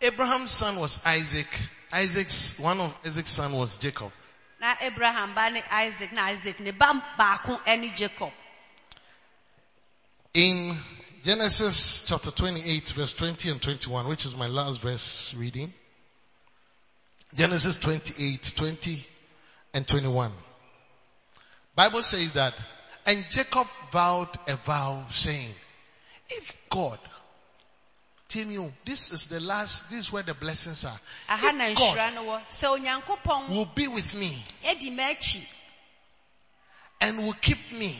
[0.00, 1.48] Abraham's son was Isaac.
[1.92, 4.12] Isaac's, one of Isaac's son was Jacob.
[4.60, 7.58] Now abraham ba ne isaac na isaac ne ba baako
[7.96, 8.30] jacob
[10.34, 10.76] In
[11.22, 15.72] Genesis chapter 28 verse 20 and 21, which is my last verse reading.
[17.34, 19.06] Genesis 28, 20
[19.74, 20.32] and 21.
[21.76, 22.54] Bible says that,
[23.06, 25.54] and Jacob vowed a vow saying,
[26.30, 26.98] if God,
[28.28, 30.98] Timmy, this is the last, this is where the blessings are.
[31.30, 34.42] If God nhyira no wɔ sɛ onyankopɔn will be with me
[37.00, 37.96] and will keep me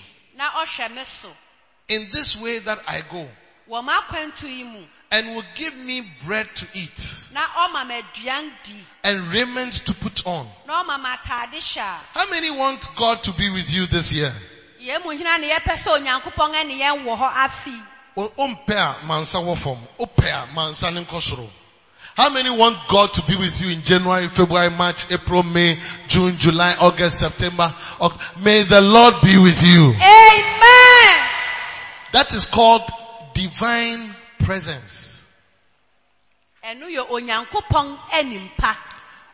[1.91, 3.29] na ɔhwɛ me so in this way that I go
[3.71, 4.81] wɔ m'akwantu yi mu
[5.13, 8.75] and will give me bread to eat na ɔma me aduan di
[9.05, 10.49] and raiment to put on.
[10.67, 14.13] na ɔma me atade hyɛ a How many want God to be with you this
[14.13, 14.33] year?
[14.83, 17.83] yɛn mu hena ne yɛpɛ sɛ onyankopɔn ɛne yɛn wɔ hɔ afi
[18.17, 19.79] O- Ompɛ a mansa wɔ fam.
[19.99, 21.49] Opɛ a mansa ne nkɔ soro.
[22.17, 25.79] How many want God to be with you in January, February, March, April, May,
[26.09, 27.73] June, July, August, September?
[28.39, 29.95] May the Lord be with you.
[29.95, 31.30] amen
[32.13, 32.83] That is called
[33.35, 35.25] divine presence.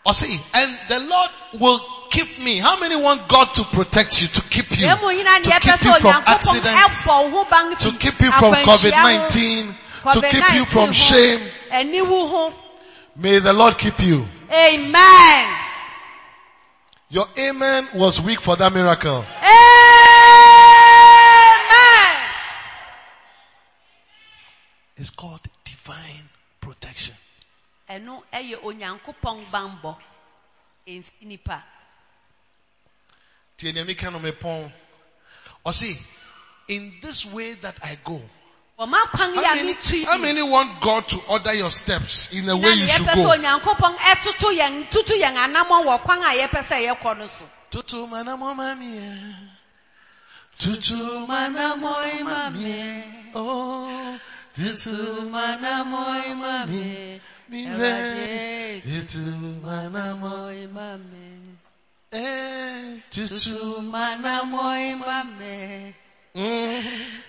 [0.07, 2.59] Or oh, see, and the Lord will keep me.
[2.59, 5.51] How many want God to protect you, to keep you, yɛn mu hena ne to
[5.51, 9.75] keep you from accidents, ɛbɔ wo ho ban to keep you from COVID-19,
[10.13, 11.41] to keep you from shame?
[11.41, 12.55] ho, aniwu ho
[13.17, 14.29] May the Lord keep you.
[14.53, 15.57] amen
[17.09, 19.25] Your amen was weak for that miracle.
[19.43, 19.66] amen
[24.97, 26.29] It's called divine
[26.61, 27.15] protection.
[27.89, 29.97] ɛno ɛyɛ onyankopɔn banbɔ
[31.23, 31.63] nipa
[33.57, 34.73] Tie nea meka no mepɔn.
[35.65, 35.97] Or see,
[36.69, 38.21] in this way that I go,
[38.79, 42.57] wɔma kwan yi how many, how many want God to order your steps in the
[42.57, 43.13] way you should go?
[43.13, 45.85] ɛtoto yɛn tutu anammɔn
[53.33, 54.21] wɔ
[54.57, 56.01] kwan a yɛpɛ sɛ yɛkɔ no so Tutu manamo
[56.65, 57.21] mami.
[58.93, 59.21] Tutu
[59.63, 61.53] Manamoi mami.
[62.13, 64.63] Oh, tutu manamo
[64.99, 65.95] mami.
[66.35, 66.35] Mire.
[66.37, 66.45] Tutu manamo.
[66.45, 66.73] Eh,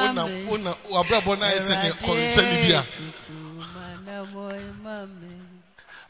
[0.10, 2.86] Una, una, wabrabo na ese ne konse ni bia.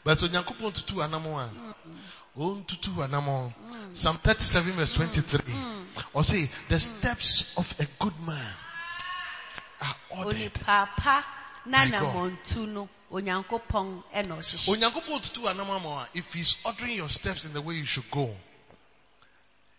[0.04, 1.44] But so nyankopon tutu anamo a.
[1.44, 2.15] O tutu anamo.
[2.36, 5.54] Psalm 37 verse 23.
[6.12, 8.54] Or say, the steps of a good man
[9.80, 10.52] are ordered.
[10.52, 11.24] onipa pa
[11.64, 12.02] na My God.
[12.02, 17.46] namɔntu no onyankopɔn ɛna ɔhyehyɛ Onyankopon tutu anamo ama a, if he's ordering your steps
[17.46, 18.28] in the way you should go,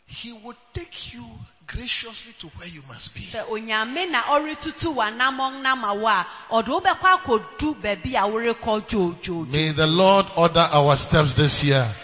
[0.08, 1.24] he will take you
[1.68, 3.22] graciously to where you must be.
[3.22, 9.48] sɛ onyame na ɔretutu w'anammɔn nama wo a ɔde wo akɔdu baabi a worekɔ dwoodwoo
[9.48, 11.96] May the Lord order our steps this year.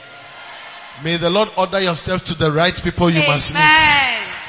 [1.01, 3.59] May the Lord order your steps to the right people you must meet.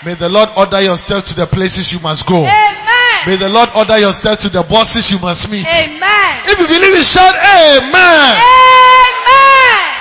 [0.04, 2.44] May the Lord order your steps to the places you must go.
[2.44, 5.66] amen May the Lord order your steps to the bosses you must meet.
[5.66, 8.36] amen If you believe it, shout Amen.
[8.36, 9.98] amen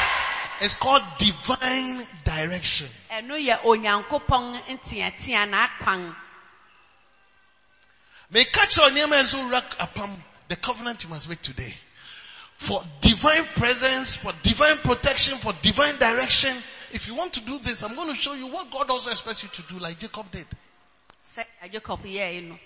[0.62, 2.90] It's called divine direction.
[3.12, 6.14] ɛno yɛ onyankopɔn nteatea n'akwan
[8.32, 10.10] May catch your name as you rack upon
[10.50, 11.74] the covenant you must make today.
[12.64, 16.56] For divine presence, for divine protection, for divine direction.
[16.92, 19.44] If you want to do this, I'm going to show you what God also expects
[19.44, 20.46] you to do like Jacob did.
[21.36, 22.60] sɛ eh, jacob yɛe no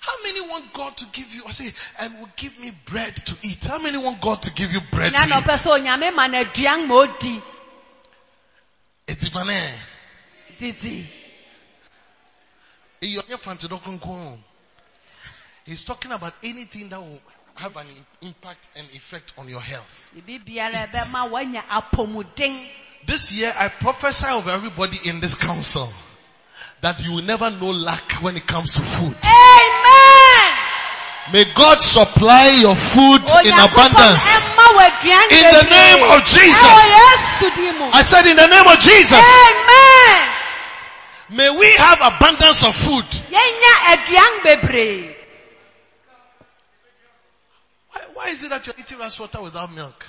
[0.00, 3.36] How many want God to give you, I say, and will give me bread to
[3.42, 3.66] eat?
[3.66, 5.30] How many want God to give you bread to eat?
[5.30, 7.40] sɛ onyame ma no aduan ma odi
[9.06, 9.50] It's Ibane.
[9.50, 9.72] Eh?
[10.58, 11.08] didi
[15.64, 17.20] He's talking about anything that will
[17.54, 17.86] have an
[18.22, 20.12] impact and effect on your health.
[20.16, 22.66] biribi biara ɛbɛma woanya apɔmuden
[23.06, 25.88] This year I prophesy of everybody in this council
[26.82, 29.16] that you will never know lack when it comes to food.
[29.24, 30.56] amen
[31.32, 34.50] May God supply your food oh, in abundance.
[34.50, 36.64] ɛma wo aduan In the name of Jesus.
[36.64, 39.20] Oh, mu I said in the name of Jesus.
[39.20, 40.28] amen
[41.30, 43.06] May we have abundance of food.
[48.20, 50.04] Why, is it that you're eating rice water without milk?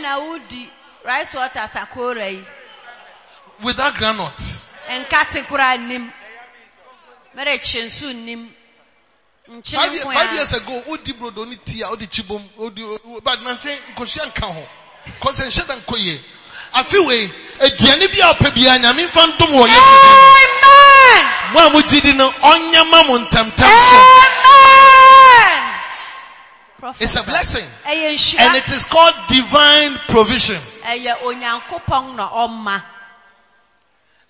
[0.00, 0.66] na wodi
[1.04, 2.42] rice water sakora yi
[3.62, 4.58] Without granite?
[5.00, 6.10] nkate koraa nim
[7.36, 8.48] merekye nso nim
[9.64, 12.82] Five, year, a years ago, Odi brodo ni tia, Odi chibom, Odi,
[13.24, 14.66] but na say, nkosua nka ho.
[15.20, 16.20] Cause nhyɛ da nkɔ yie.
[16.74, 17.26] Afi wei,
[17.60, 20.14] aduane bi a ɔpɛ bia nyame mfa ntom wɔ Yesu din
[20.62, 23.96] amen Mo a mogye di no, ɔnyɛ ma mo ntamtam so.
[23.96, 25.11] amen
[27.00, 27.64] It's a blessing.
[27.86, 30.60] And it is called divine provision.
[30.82, 32.82] ɛyɛ onyankopɔn na ɔma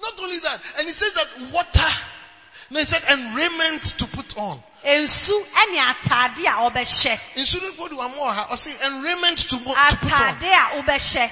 [0.03, 1.92] Not only that, and he says that water,
[2.70, 4.62] no, he said, and raiment to put on.
[4.84, 9.57] nsu ɛne atade a ɔbɛhyɛ Insurance body one more, or say, and raiment to, to
[9.59, 9.76] put on.
[9.76, 11.30] atade a wobɛhyɛ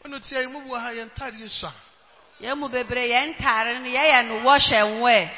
[0.00, 1.72] When you say, move wa ha, yɛn ntade yɛ sua.
[2.42, 5.30] yɛn mu bebree yɛn ntare no yɛyɛ no wash and wear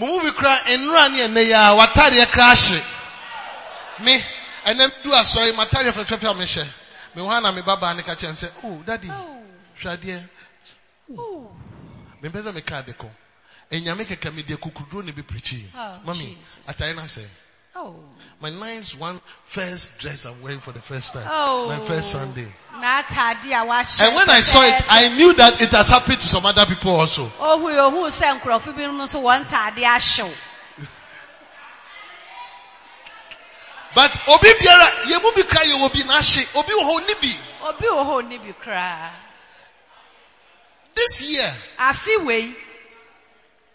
[0.00, 2.82] Mo mu bi kura nnura ne ɛnɛ yi a kura ahye.
[4.00, 4.24] Me,
[4.64, 6.64] ɛnɛ du asɔre, m'ataadeɛ fɛfɛɛfɛ a mehyɛ.
[7.14, 10.28] Me ho a na me ba ne ka kyerɛ sɛ, oh, daddy, hwɛ adeɛ.
[12.22, 13.10] mempɛ sɛ meka ade ko
[13.70, 15.22] enyame kɛkɛ mede kukuduro ne bi
[15.74, 16.36] Oh, mami
[16.66, 17.24] atae na sɛ
[17.82, 17.94] Oh.
[18.42, 21.66] my nice one first dress i'm wearing for the first time Oh.
[21.68, 24.00] my first sunday N'ataade a wahyɛ.
[24.06, 26.90] and when i saw it i knew that it has happened to some other people
[26.92, 30.28] also Ohu yi ohu sɛ nkurɔfo binom nso wɔn ntaade ahyew.
[33.94, 37.86] but obi biara yɛmu bi kra yɛ obi n'ahye obi wɔ hɔ ni bi Obi
[37.86, 39.10] wɔ hɔ ni bi koraa.
[40.94, 42.54] this year Afi wei,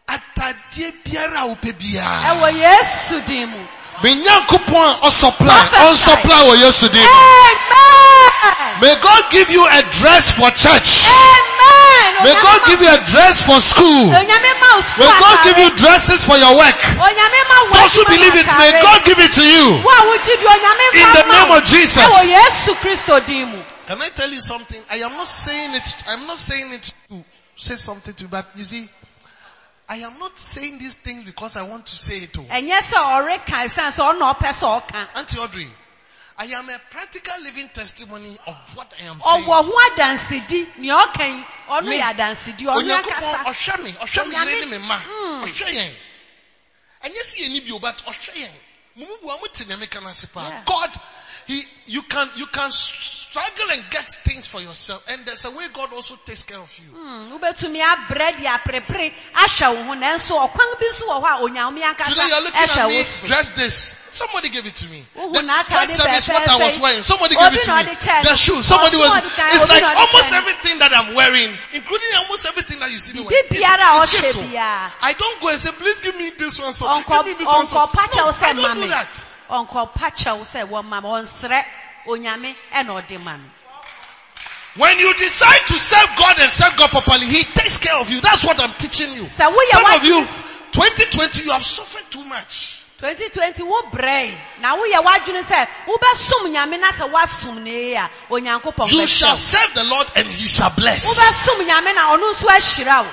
[0.07, 3.67] atadeɛ biara a wopɛ biara ɛwɔ Yesu din mu.
[4.03, 6.11] Me nyankopɔn a ɔsupply Prophesy.
[6.11, 6.87] ɔnsupply wɔ yesu.
[6.89, 8.81] Amen.
[8.81, 12.23] may god give you a dress for church Amen.
[12.23, 15.57] may god give you a dress for school may Onyame ma wo sukuu god give
[15.57, 19.19] you dresses for your work Onyame ma wo those who believe it may god give
[19.19, 22.75] it to you Wo a wogye di Onyame in the name of jesus Ɛwɔ Yesu
[22.81, 23.61] Kristo din mu.
[23.87, 24.81] Can I tell you something?
[24.91, 27.23] I am not saying it, I'm not saying it to
[27.55, 28.89] say something to you, but you see,
[29.87, 32.97] I am not saying these things because I want to say it to Ɛnyɛ sɛ
[32.97, 35.07] ɔreka ɛsiane sɛ ɔna ɔpɛ sɛ ɔka.
[35.15, 35.67] Auntie Audrey.
[36.37, 39.45] I am a practical living testimony of what I am saying.
[39.45, 39.71] Ɔwɔ ho
[40.89, 42.65] ɔka yi, ɔno Me- yɛ adansedi.
[42.65, 43.71] Onyankopɔn akasa.
[43.71, 44.97] ɔhwɛ me, ɔhwɛ Onyame- yere ne me mma.
[44.99, 45.43] Mm.
[45.45, 45.95] Ɔhwɛ yɛn.
[47.03, 48.51] Ɛnyɛ sɛ yɛn ni bio, but ɔhwɛ yɛn.
[48.97, 50.47] Mo mu bu a mote nea meka no ase paa.
[50.47, 50.63] Yeah.
[50.65, 50.91] God,
[51.47, 55.65] he, you can, you can struggle and get things for yourself, and there's a way
[55.73, 56.89] God also takes care of you.
[56.97, 61.41] Hmm, wobɛtumi abrɛ de aperepere ahyɛ wo ho nanso ɔkwan bi nso wɔ hɔ a
[61.45, 63.95] onyame ankasa Today you're looking at me, dress this.
[64.15, 65.05] Somebody gave it to me.
[65.33, 65.43] The
[65.75, 67.03] first service, what I was wearing.
[67.03, 67.83] Somebody gave it to me.
[68.23, 68.65] The shoes.
[68.65, 69.23] Somebody was,
[69.53, 73.43] it's like almost everything that I'm wearing, including almost everything that you see me wearing.
[73.51, 73.61] It's-
[74.23, 74.39] it's oh.
[74.41, 74.91] biara.
[75.01, 76.87] I don't go and say, please give me this one so.
[77.03, 77.75] Give me this one so.
[77.75, 79.25] No, I don't do that.
[79.49, 81.65] Ɔnkɔpa kyɛw sɛ wɔma me ɔnsrɛ
[82.07, 83.49] onyame ɛna ɔde ma me
[84.77, 88.19] When you decide to serve God and serve God properly, He takes care of you.
[88.19, 89.23] That's what I'm teaching you.
[89.23, 90.19] Some of you,
[90.73, 92.81] 2020, you have suffered too much.
[92.97, 98.89] 2020 wo brɛ na woyɛ w'adwene sɛ wobɛsom nyame na sɛ woasom no a onyankopɔn
[98.91, 101.05] You shall serve the Lord and He shall bless.
[101.05, 103.11] wobɛsom nyame na ɔno nso ahyira wo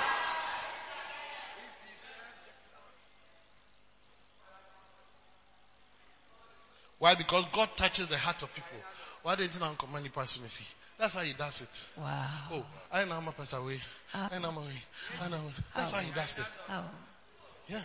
[7.03, 7.17] Why?
[7.17, 8.79] Because God touches the heart of people.
[9.25, 10.09] Why don't you Uncle Manny
[10.47, 10.65] see?
[11.01, 11.89] That's how he does it.
[11.99, 12.29] wow.
[12.53, 13.81] Oh, I know I'm a pass away.
[14.15, 14.29] Ah.
[14.31, 14.83] I know I'm away.
[15.21, 15.41] I know.
[15.75, 16.47] That's how he does it.
[16.71, 16.85] Oh,
[17.67, 17.81] Yeah.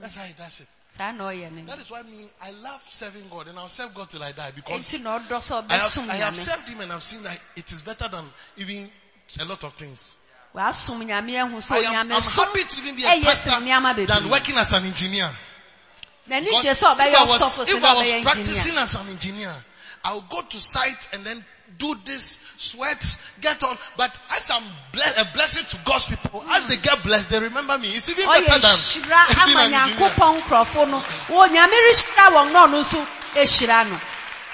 [0.00, 0.66] That's how he does it.
[0.90, 3.94] saa na ɔyɛ no That is why me, I love serving God and I'll serve
[3.94, 6.80] God till I die because enti na ɔdɔ sɛ I have, I have served him
[6.80, 8.24] and I've seen that it is better than
[8.56, 8.90] even
[9.38, 10.16] a lot of things.
[10.52, 13.60] wasom nyame ahu I am I'm happy to even be a pastor
[14.06, 15.30] than working as an engineer.
[16.44, 16.64] Because
[17.08, 19.52] if I was, if I was practicing as an engineer,
[20.04, 21.44] I would go to site and then
[21.78, 23.02] do this, sweat,
[23.40, 23.76] get on.
[23.96, 24.62] But as I'm
[24.92, 27.88] ble- a blessing to God's people, as they get blessed, they remember me.
[27.88, 28.76] It's even better than
[29.46, 29.98] being an engineer.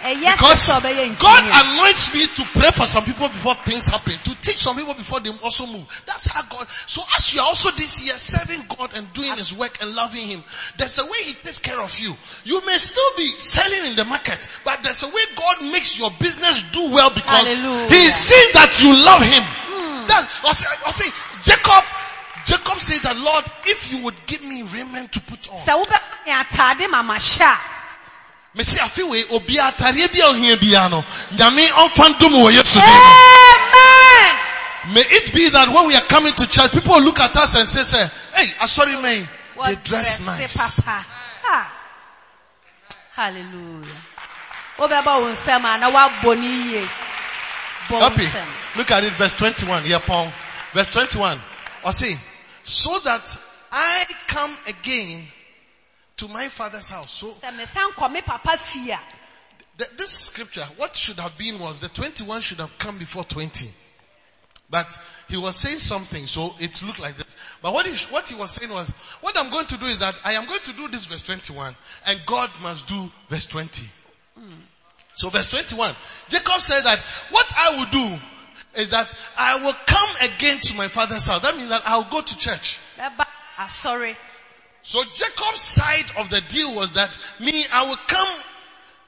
[0.00, 1.20] Nyankopɔn nkurɔfo no wɔ nyame rehyira wɔn na ɔno nso ahyira no ɛyɛ sɛ Because
[1.20, 4.94] God anoints me to pray for some people before things happen, to teach some people
[4.94, 6.02] before they also move.
[6.06, 6.66] That's how God.
[6.86, 10.26] So as you are also this year serving God and doing His work and loving
[10.26, 10.42] Him,
[10.78, 12.14] there's a way He takes care of you.
[12.44, 16.10] You may still be selling in the market, but there's a way God makes your
[16.18, 17.88] business do well because Hallelujah.
[17.88, 19.44] He sees that you love Him.
[20.08, 21.10] That's, I say, I say,
[21.42, 21.84] Jacob,
[22.46, 25.56] Jacob said that Lord, if you would give me raiment to put on.
[28.56, 32.80] Mesi afi wei obi atareɛ bi a ohia biara no, nyame ɔmfa ndom wɔ Yesu
[32.80, 32.94] din mu.
[34.94, 37.54] May it be that when we are coming to church, people will look at us
[37.54, 39.28] and say, say hey, sorry man,
[39.66, 40.56] they dress nice.
[40.56, 41.04] papa
[41.44, 41.72] Ah.
[43.14, 43.86] hallelujah
[44.78, 46.88] wobɛba wo nsɛm a na woabɔ ne yie
[47.88, 48.26] bɔ wo Happy.
[48.26, 48.46] nsɛm
[48.76, 50.32] Look at it, verse 21, here Paul.
[50.72, 51.40] Verse 21.
[51.82, 52.16] Or see,
[52.62, 53.38] so that
[53.72, 55.26] I come again
[56.20, 57.12] to my father's house.
[57.12, 59.00] So sɛ mesan kɔ me papa fie a
[59.80, 63.70] th- this scripture, what should have been was the 21 should have come before 20.
[64.68, 64.86] But
[65.28, 67.36] he was saying something, so it looked like this.
[67.60, 68.88] But what he, what he was saying was,
[69.20, 71.74] what I'm going to do is that I am going to do this verse 21,
[72.06, 73.86] and God must do verse 20.
[75.14, 75.94] So verse 21,
[76.28, 77.00] Jacob said that
[77.30, 78.18] what I will do
[78.76, 81.42] is that I will come again to my father's house.
[81.42, 82.78] That means that I'll go to church.
[83.58, 84.16] asɔre
[84.82, 88.28] So Jacob's side of the deal was that me, I will come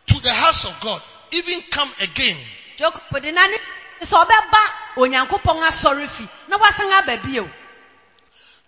[0.08, 1.02] to the house of God,
[1.32, 2.36] even come again.
[2.76, 3.58] jacob de nane
[4.02, 4.62] sɛ ɔbɛba
[4.96, 7.48] onyankopɔn asɔre fi na wasan aba bio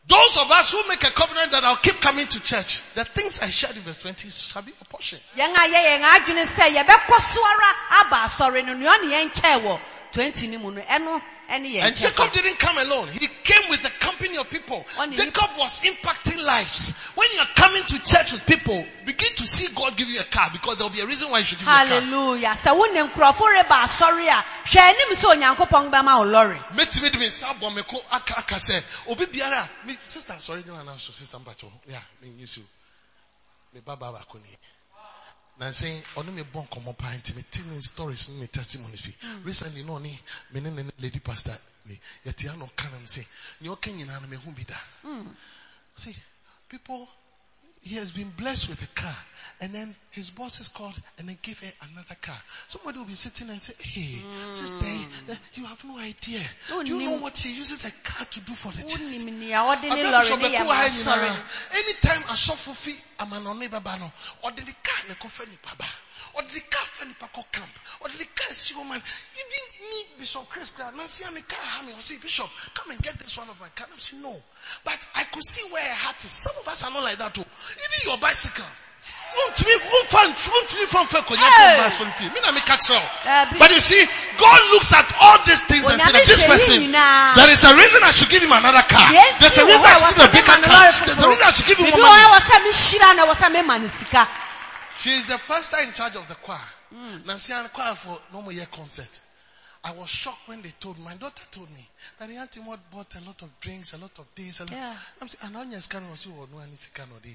[0.07, 3.41] Those of us who make a covenant that I'll keep coming to church, the things
[3.41, 5.19] I shared in verse 20 shall be a portion.
[11.49, 11.85] Yɛn a yɛ yɛn adwene sɛ yɛbɛkɔ so ara aba asɔre no nea ɔne yɛn
[11.85, 13.09] kyɛɛ wɔ 20 no mu no ɛno ɛne yɛn And Jacob didn't come alone.
[13.09, 14.85] He came with a company of people.
[15.13, 16.93] Jacob was impacting lives.
[17.15, 20.25] When you are coming to church with people, begin to see God give you a
[20.25, 21.87] car because there will be a reason why you should give you a car.
[21.87, 26.59] hallelujah sɛ wo ne nkurɔfo reba asɔre a hwɛ anim sɛ onyankopɔn bɛma wo lɔre
[26.75, 30.63] Mɛtumi de me nsa abɔ me ko aka aka sɛ obi biara me sister sorry
[30.67, 31.13] na so
[33.85, 34.49] ba ba baako ni
[35.59, 39.03] na sɛ ɔne me bɔ nkɔmmɔ paa nti me te ne stories ne ne testimonies.
[39.03, 40.19] Bi recently na ɔne
[40.53, 43.25] me ne ne lady pastor we yɛte ano ka nam sɛ
[43.61, 44.77] nea ɔka nyinaa no mehu bi da
[45.97, 46.17] see
[46.69, 47.09] people
[47.83, 49.17] he has been blessed with a car
[49.61, 52.37] and then his boss is called and then give her another car.
[52.69, 54.23] Somebody will be sitting and say, hey,
[54.55, 54.87] sister,
[55.29, 56.41] eh, you have no idea.
[56.69, 59.01] Do you know what he uses a car to do for the church?
[59.01, 62.23] wonim nea ɔde ne Abia lɔre Bishop ne yɛ Beko ma ha asɔre nyinaa, Anytime
[62.31, 64.13] asɔfo fi amanɔne bɛba no,
[64.45, 65.87] ɔde ne car ne kɔfɛ nipa ba.
[66.37, 67.75] Ɔde ne car fɛ nipa camp.
[68.03, 69.03] Ɔde ne car si wɔn man.
[69.03, 71.93] Even me, Bishop Chris, Nancy and the car ha me.
[71.93, 73.89] I say, Bishop, come and get this one of my car.
[73.93, 74.43] I say, no.
[74.85, 76.31] But I could see where her heart is.
[76.31, 77.41] Some of us are not like that too.
[77.43, 78.65] Even your bicycle.
[79.35, 80.19] Wontumi womfa
[80.55, 81.77] wontumi fa mfa akonnwa fam Hey!
[81.79, 82.29] ba asɔre fie.
[82.31, 83.09] Me na meka kyerɛ wo.
[83.25, 83.59] Dabi.
[83.59, 84.07] But you see,
[84.39, 88.11] God looks at all these things and says, this person, there is a reason I
[88.13, 89.11] should give him another car.
[89.41, 90.93] There's a reason I should give him a bigger car.
[91.07, 92.23] There's a reason I should give him more money.
[92.23, 94.29] hɔ sɛ mehyira na wɔ sɛ mema ne sika
[94.99, 96.61] She is the pastor in charge of the choir.
[97.27, 99.11] Nancy and choir for no more year concert.
[99.87, 101.87] I was shocked when they told me, my daughter told me
[102.19, 104.61] that the auntie Maud bought a lot of drinks, a lot of this.
[104.61, 104.95] And Yeah.
[105.21, 107.33] I'm saying, and Anya is carrying us, you will know any scan or the.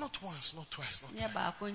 [0.00, 1.70] Not once, not twice, not baako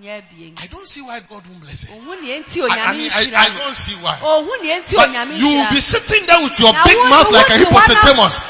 [0.60, 1.90] I don't see why God won't bless it.
[1.90, 4.16] nti I, I mean, I, I don't see why.
[4.20, 8.42] nti But you will be sitting there with your big mouth like a hippopotamus,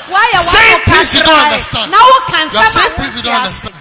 [0.41, 1.91] saying things you don't understand.
[1.91, 3.75] na woka You are saying things you don't understand.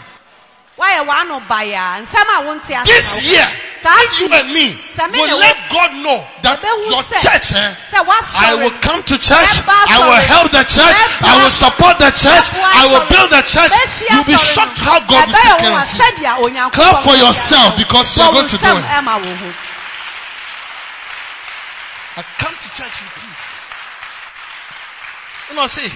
[0.76, 3.32] woayɛ w'ano baeɛ a nsɛm a wonte ase This na woka.
[3.32, 3.49] year,
[3.81, 7.74] You and me will let God know that your church, eh,
[8.37, 12.45] I will come to church, I will help the church, I will support the church,
[12.53, 13.72] I will build the church.
[14.05, 16.70] You'll be shocked how God will take care of you.
[16.70, 18.85] Clap for yourself because you are going to do it.
[18.85, 19.53] ɛma wo ho.
[22.16, 23.47] I come to church in peace.
[25.49, 25.89] You know, see,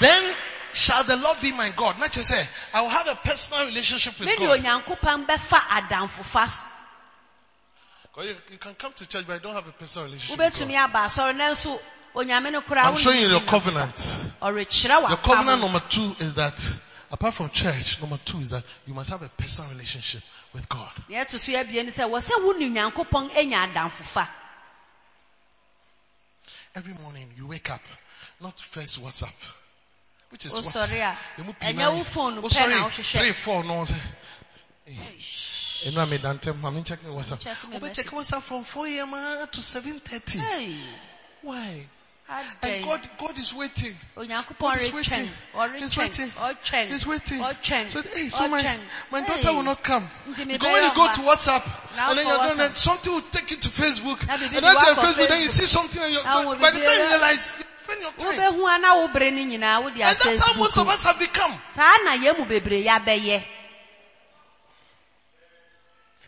[0.00, 0.34] then
[0.72, 1.98] shall the Lord be my God.
[2.00, 2.42] Not just say,
[2.74, 4.60] I will have a personal relationship with God.
[4.60, 6.62] Onyankopɔn bɛfa adamfofa so.
[6.62, 6.62] 'Cause
[8.18, 10.72] You, you can come to church, but I don't have a personal relationship with Wobɛtumi
[10.72, 10.90] God.
[10.90, 11.78] aba asɔre nanso
[12.14, 14.24] Onyame no koraa I'm showing you your covenant.
[14.42, 14.64] Your
[15.18, 16.58] covenant number two is that,
[17.12, 20.22] apart from church, number two is that you must have a personal relationship
[20.54, 20.90] with God.
[21.10, 24.26] Nea ɛto so abien ne sɛ wɔ sɛ wo ne Onyankopɔn anya adamfofa.
[26.74, 27.82] Every morning you wake up,
[28.40, 29.32] not first WhatsApp,
[30.30, 30.72] which is Oh, what?
[30.72, 31.16] sorry, ah.
[31.36, 33.84] Ɛnyɛ pii phone Oh, sorry, three, four, no,
[35.76, 37.40] say, Enu ame dantem, I'm checking WhatsApp.
[37.40, 38.06] check Obe check.
[38.06, 39.10] WhatsApp from 4 a.m.
[39.52, 40.38] to 7.30.
[40.40, 40.76] Hey,
[41.42, 41.86] Why?
[42.62, 43.94] And God, God is waiting.
[44.58, 45.28] God is waiting.
[45.78, 46.32] He's waiting.
[46.88, 47.38] He's waiting.
[47.88, 48.80] So, hey, so my,
[49.12, 50.08] my daughter will not come.
[50.26, 51.62] Because when you go to WhatsApp,
[52.08, 54.20] and then you're doing that, something will take you to Facebook.
[54.22, 57.04] And that's you your Facebook, then you see something and you're, by the time you
[57.04, 58.40] you- realize, you spend your time.
[58.40, 61.52] Wobɛhu wo bere ne And that's how most of us have become.
[61.76, 63.44] saa na yɛn mu bebree yɛabɛyɛ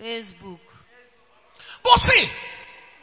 [0.01, 0.61] facebook
[1.83, 2.29] But see,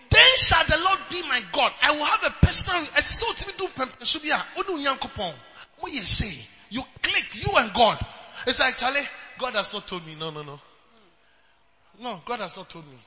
[0.10, 1.72] then shall the Lord be my God.
[1.82, 5.34] I will have a personal, I what we do, so be a, odu nyankopon.
[5.80, 6.48] What you say?
[6.70, 8.04] You click, you and God.
[8.48, 9.02] It's like, Charlie,
[9.40, 10.16] God has not told me.
[10.20, 10.60] No, no, no.
[12.02, 12.98] No, God has not told me.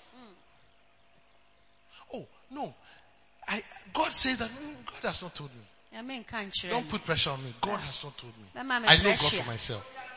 [2.15, 2.75] Oh, no.
[3.47, 3.63] I,
[3.93, 5.63] God says that, mm, God has not told me.
[5.95, 7.55] nyame nka nkyerɛ Don't put pressure on me.
[7.61, 8.45] God has not told me.
[8.55, 10.08] I know God for myself.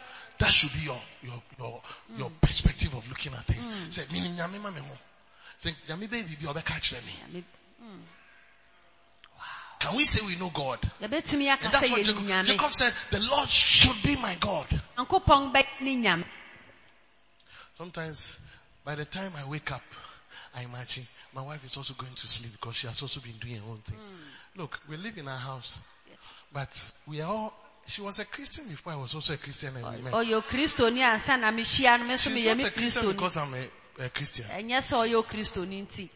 [0.41, 1.81] That should be your, your, your,
[2.17, 3.95] your perspective of looking at things.
[3.95, 4.95] Say, meaning, nyame ma me mo.
[5.59, 7.43] Say, nyame baby, be obe catch me.
[9.79, 10.79] Can we say we know God?
[11.01, 14.67] And that's what Jacob, Jacob said, the Lord should be my God.
[14.97, 16.25] nyankopɔn bɛyɛ ne nyame
[17.77, 18.39] Sometimes,
[18.85, 19.81] by the time I wake up,
[20.55, 23.55] I imagine my wife is also going to sleep because she has also been doing
[23.55, 23.97] her own thing.
[24.55, 25.79] Look, we live in our house,
[26.53, 27.53] but we are all,
[27.87, 30.13] she was a Christian before I was also a Christian and we met.
[30.13, 33.37] ɔyɛ okristoni ansa na mehyia no me nso She's meyɛ not me a Christian because
[33.37, 34.45] I'm a, a Christian.
[34.45, 36.09] ɛnyɛ sɛ ɔyɛ okristoni nti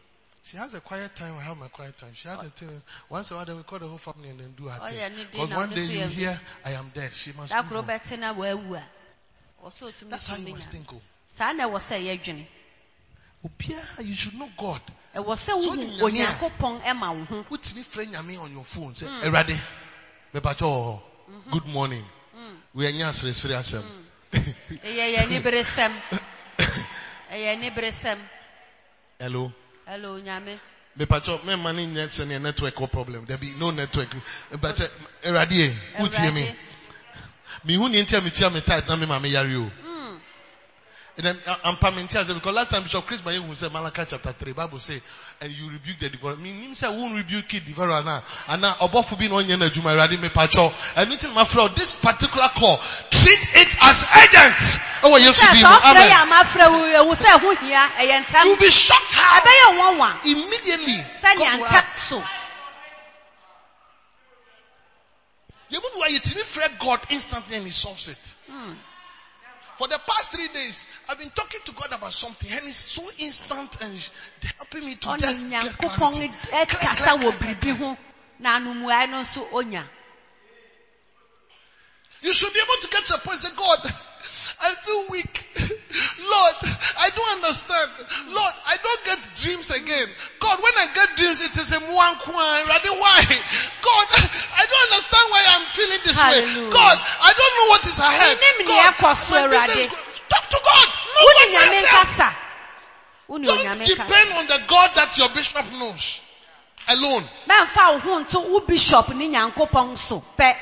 [0.43, 2.13] She has a quiet time, I have my quiet time.
[2.13, 4.39] She has a thing, once in a while then we call the whole family and
[4.39, 4.97] then do her Oh, thing.
[4.97, 7.11] yeah, ni- Because na one day so you yɛ- hear, I am dead.
[7.15, 7.87] She must da move koro on.
[7.87, 8.83] bɛte na waawu a
[9.65, 10.93] ɔsɛ ɔtumi That's how so you must think.
[10.93, 11.01] oh.
[11.27, 12.45] saa na ɛwɔ sɛ yɛdwene
[13.43, 14.81] Obiara, you should know God.
[15.15, 18.51] ɛwɔ sɛ So wohu ni nyame a- onyankopɔn ɛma wo ho wotumi frɛ nyame on
[18.53, 19.23] your phone sɛ hmm.
[19.27, 19.59] awurade
[20.33, 22.05] mepatwɛ hɔ good morning.
[22.75, 23.83] Woyɛnyɛ aseresere asɛm
[24.83, 25.91] ɛyɛ yɛne beresɛm
[27.31, 28.19] ɛyɛ ne beresɛm
[29.19, 29.51] hello?
[29.85, 30.57] Hello nyame.
[30.97, 33.25] Mepacho, me money net and network or problem.
[33.25, 34.07] There be no network.
[34.61, 34.85] But uh,
[35.23, 36.49] Eradie, who's hear me?
[37.65, 39.69] Me who need to me tia me tight na me mama yari o.
[41.17, 44.33] And then I'm permanent as because last time Bishop Chris Bayen who said Malachi chapter
[44.33, 44.99] 3, Bible say,
[45.39, 46.35] and you rebuke the devourer.
[46.35, 48.21] Me, him say, won't rebuke the devourer now.
[48.49, 50.71] And now, obofu bi no nye na juma ready me pacho.
[50.97, 52.77] And meeting my friend, this particular call,
[53.09, 54.59] treat it as urgent.
[55.03, 56.11] Oh, yes, sɛ be sɛ Amen.
[56.11, 61.59] ama frɛ wo ewu sɛ ɛho hia ɛyɛ ntɛm You'll be shocked how immediately God
[61.59, 61.97] will act.
[61.97, 62.21] so
[65.71, 68.35] Yebu do you timi God instantly and he solves it.
[68.51, 68.75] Mm.
[69.77, 73.03] For the past three days, I've been talking to God about something and it's so
[73.19, 74.09] instant and
[74.57, 76.31] helping me to just get clarity.
[76.51, 77.97] ɛkasa eh, wɔ biribi ho
[78.39, 79.89] na anomuae no nso onya
[82.21, 83.93] You should be able to get to a point and say, God,
[84.61, 85.45] I feel weak.
[86.19, 86.55] Lord,
[86.99, 87.89] I don't understand.
[88.29, 90.07] Lord, I don't get dreams again.
[90.39, 92.67] God, when I get dreams, it is a muankwa.
[92.67, 93.21] Rather, why?
[93.81, 96.69] God, I don't understand why I'm feeling this way.
[96.69, 98.37] God, I don't know what is ahead.
[98.67, 98.93] God,
[99.31, 100.87] my business Talk to God.
[101.15, 102.35] Know God yourself.
[103.27, 106.21] Don't depend on the God that your bishop knows
[106.87, 107.23] alone.
[107.47, 110.55] mɛmfa wo ho nto bishop ne nyankopɔn so pɛ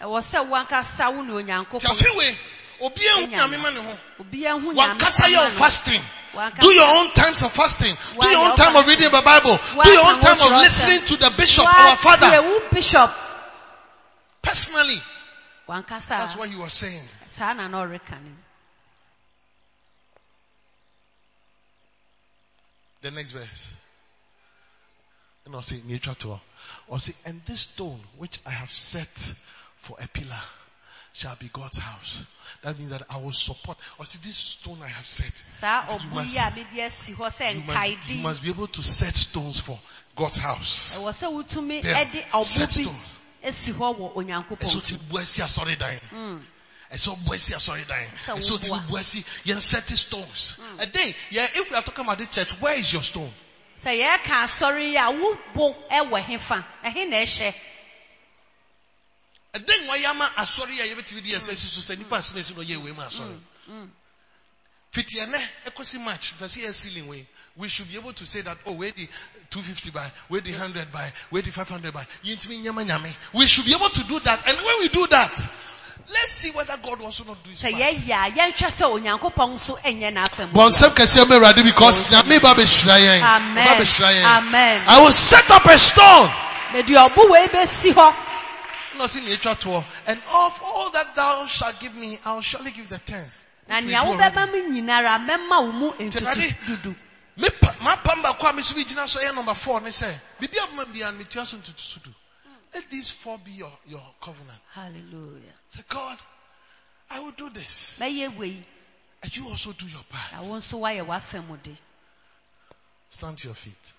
[0.00, 2.36] ɛwɔ sɛ wankasa wo ne onyankopɔn Tiafiwe,
[2.82, 3.98] obi ehu nyame ma ne ho.
[4.74, 5.50] Wankasa yɛ ɛma o no.
[5.50, 6.02] fasting.
[6.60, 7.94] Do your own times of fasting.
[8.20, 9.58] Do your own time of reading the Bible.
[9.82, 12.60] Do your own time of listening to the bishop, our father.
[12.70, 13.10] bishop
[14.42, 15.00] Personally,
[15.68, 17.00] that's what he was saying.
[17.28, 17.86] saa na na
[23.00, 23.74] The next verse.
[25.44, 26.14] And I'll say, nature
[26.86, 29.34] Or say, and this stone which I have set
[29.76, 30.40] for a pillar
[31.12, 32.24] shall be God's house.
[32.62, 33.78] That means that I will support.
[33.98, 35.32] Or see, this stone I have set.
[35.90, 39.58] You must- yi a mede asi You must, you must be able to set stones
[39.58, 39.78] for
[40.16, 40.96] God's house.
[40.96, 42.84] ɛwɔ sɛ wotumi There, set ɔbo stone.
[43.42, 46.00] bi asi hɔ wɔ Ɛsɛ onyankopɔn ti bu ɛsi asɔre dan.
[46.92, 47.24] Ɛsɛ hmm.
[47.24, 48.06] ɔbɔ ɛsi asɔre dan.
[48.26, 48.88] Sɛ ɛsɛ ɔti woboa.
[48.88, 50.56] bu ɛsi yɛn sɛti stones.
[50.60, 50.80] Hmm.
[50.80, 53.32] Ɛdɛn yeah, if we are talking about this church, where is your stone?
[53.76, 57.54] sɛ yɛreka asɔre yi a wo bo ɛwɔ hefa ɛhe na ɛhyɛ
[59.54, 62.62] Ɛdɛn wɔyɛ ama asɔre a yɛbɛtumi di ɛsɛ si so sɛ nipa asome esi na
[62.62, 63.38] ɔyɛ mu asɔre.
[64.92, 67.26] Fiti ɛnɛ ɛkɔsi match pɛsi yɛ ceiling wei.
[67.56, 69.06] We should be able to say that, oh, where the
[69.50, 72.06] 250 by, where the 100 by, where the 500 by.
[72.24, 73.14] Yintimi nyama nyame.
[73.34, 74.48] We should be able to do that.
[74.48, 75.30] And when we do that,
[76.08, 77.74] let's see whether God also not do his part.
[77.74, 82.40] yɛyɛ a yɛnhwɛ sɛ onyankopɔn nso ɛnyɛ n'afɛ mu Bɔnsɛm kɛseɛ mɛ Awurade because nyame
[82.40, 83.22] ba bɛhyira yɛn.
[83.22, 83.66] Amen.
[83.66, 84.24] Ba bɛhyira yɛn.
[84.24, 84.84] Amen.
[84.86, 86.30] I will set up a stone.
[88.94, 93.46] And of all that thou shalt give me, I will surely give the tenth.
[93.68, 96.96] na Which nea do me nyinara mɛma wo mu ntutu dudu
[97.36, 97.48] Me
[97.80, 100.58] ma pam baako a me so bi gyina so yɛ number four ne sɛ, bibi
[100.58, 102.14] a boma bia me tua so ntutu so do.
[102.74, 104.60] Let these four be your, your covenant.
[104.72, 106.18] hallelujah Say, God,
[107.10, 107.96] I will do this.
[108.00, 108.64] wei
[109.22, 110.44] And you also do your na part.
[110.44, 111.76] wo nso woayɛ w'afɛ mu de
[113.10, 113.92] Stand to your feet.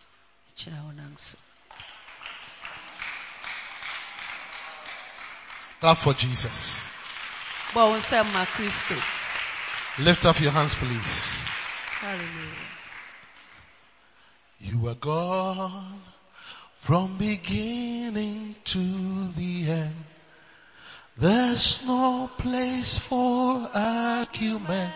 [0.58, 1.38] kyerɛ wo nan so
[5.84, 6.82] Clap for Jesus.
[7.74, 8.96] bɔ wo nsɛm ma kristo
[10.00, 11.44] Lift up your hands, please.
[12.00, 12.72] hallelujah
[14.60, 16.00] You are God
[16.76, 18.80] from beginning to
[19.36, 20.06] the end.
[21.18, 24.94] There's no place for argument.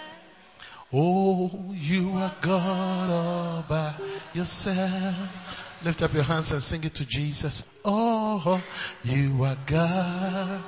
[0.93, 3.93] Oh, you are God all by
[4.33, 5.15] yourself.
[5.83, 7.65] Lift up your hands and sing it to Jesus.
[7.83, 8.61] Oh,
[9.03, 10.63] you are God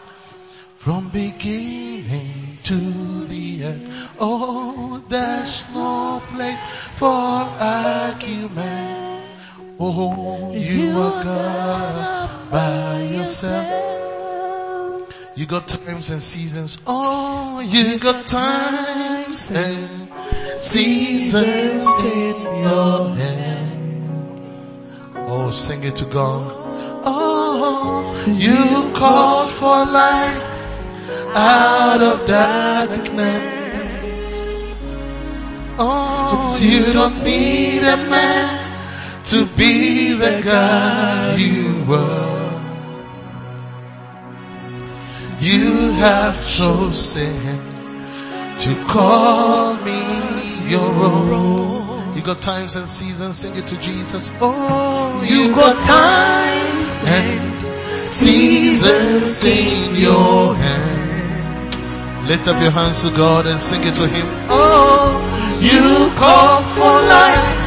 [0.89, 3.93] from beginning to the end.
[4.19, 6.57] Oh, there's no place
[6.97, 9.23] for argument.
[9.79, 15.13] Oh, you are God by yourself.
[15.35, 16.79] You got times and seasons.
[16.87, 20.09] Oh, you got times and
[20.59, 24.41] seasons in your hand.
[25.17, 26.51] Oh, sing it to God.
[27.05, 30.58] Oh, you called for light
[31.35, 33.59] out of darkness.
[35.77, 42.39] Oh, you don't need a man to be the God you were.
[45.39, 47.69] You have chosen
[48.59, 52.17] to call me your own.
[52.17, 54.29] You got times and seasons, sing it to Jesus.
[54.41, 60.88] Oh, you got times and seasons in your hands.
[62.29, 64.27] Lift up your hands to God and sing it to Him.
[64.49, 65.17] Oh,
[65.59, 67.59] you call for light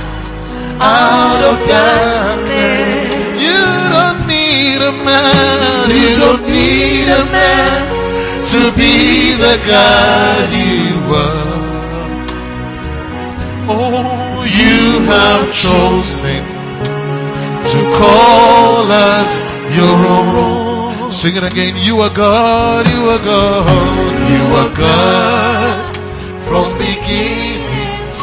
[0.79, 3.43] out of darkness.
[3.43, 3.59] You
[3.91, 7.83] don't need a man, you don't need a man
[8.55, 11.53] to be the God you are.
[13.67, 16.39] Oh, you have chosen
[17.67, 19.43] to call us
[19.75, 20.62] your own.
[21.13, 21.77] Sing it again.
[21.77, 23.69] You are God, you are God,
[24.33, 25.97] you are God
[26.49, 27.61] from beginning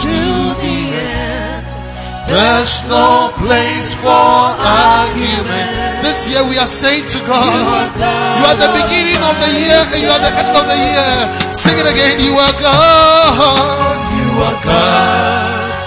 [0.02, 0.18] to
[0.58, 1.70] the end.
[2.26, 6.02] There's no place for argument.
[6.02, 10.02] This year we are saying to God, you are the beginning of the year and
[10.02, 11.54] you are the end of the year.
[11.54, 12.18] Sing it again.
[12.20, 15.86] You are God, you are God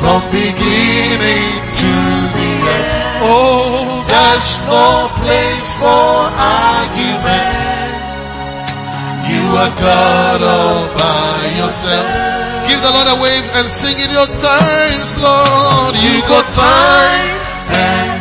[0.00, 1.92] from beginning to
[2.40, 3.20] the end.
[3.20, 8.02] Oh, there's no place for argument.
[9.30, 12.08] You are God all by yourself.
[12.66, 15.92] Give the Lord a wave and sing in your times, Lord.
[15.94, 17.38] You got time
[17.70, 18.20] and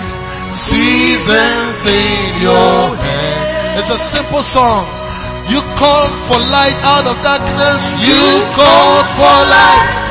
[0.54, 3.80] seasons in your hand.
[3.80, 4.86] It's a simple song.
[5.50, 7.82] You called for light out of darkness.
[8.04, 8.22] You
[8.54, 10.08] called for light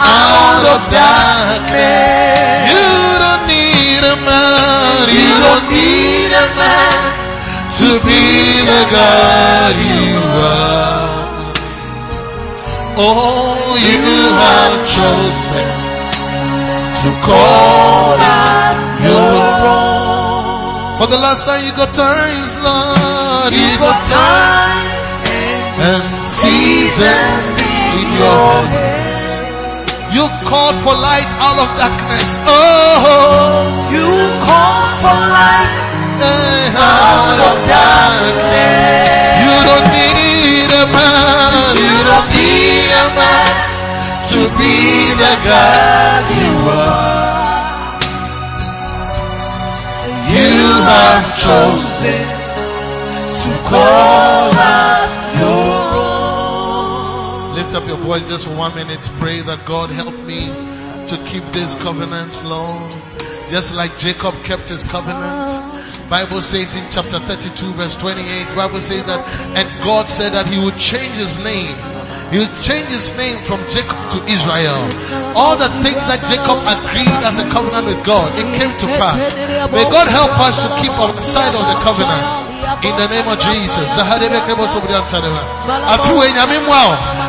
[0.00, 2.70] out of darkness.
[2.74, 2.97] You
[4.02, 5.08] man.
[5.08, 7.18] You don't need a man
[7.80, 8.22] to be
[8.66, 11.18] the God you are.
[13.00, 14.02] Oh, you
[14.42, 15.68] have chosen
[17.02, 19.38] to call us your
[19.70, 20.98] own.
[20.98, 24.98] For the last time you got times, Lord, you got times
[25.78, 27.54] and seasons
[27.94, 29.17] in your hand.
[30.10, 32.40] You called for light out of darkness.
[32.48, 34.08] Oh, you
[34.40, 35.88] called for light
[36.78, 39.18] out of darkness.
[39.44, 41.76] You don't need a man.
[41.76, 43.52] You don't need a man
[44.32, 47.28] to be the God you are.
[50.32, 50.56] You
[50.88, 52.37] have chosen
[57.78, 59.08] up your voice just for one minute.
[59.22, 60.50] Pray that God help me
[61.06, 62.90] to keep these covenants, Lord.
[63.54, 65.46] Just like Jacob kept his covenant.
[66.10, 69.22] Bible says in chapter 32 verse 28, Bible says that,
[69.54, 71.76] and God said that he would change his name.
[72.34, 74.82] He would change his name from Jacob to Israel.
[75.38, 79.22] All the things that Jacob agreed as a covenant with God, it came to pass.
[79.70, 82.48] May God help us to keep our side of the covenant.
[82.84, 83.86] In the name of Jesus.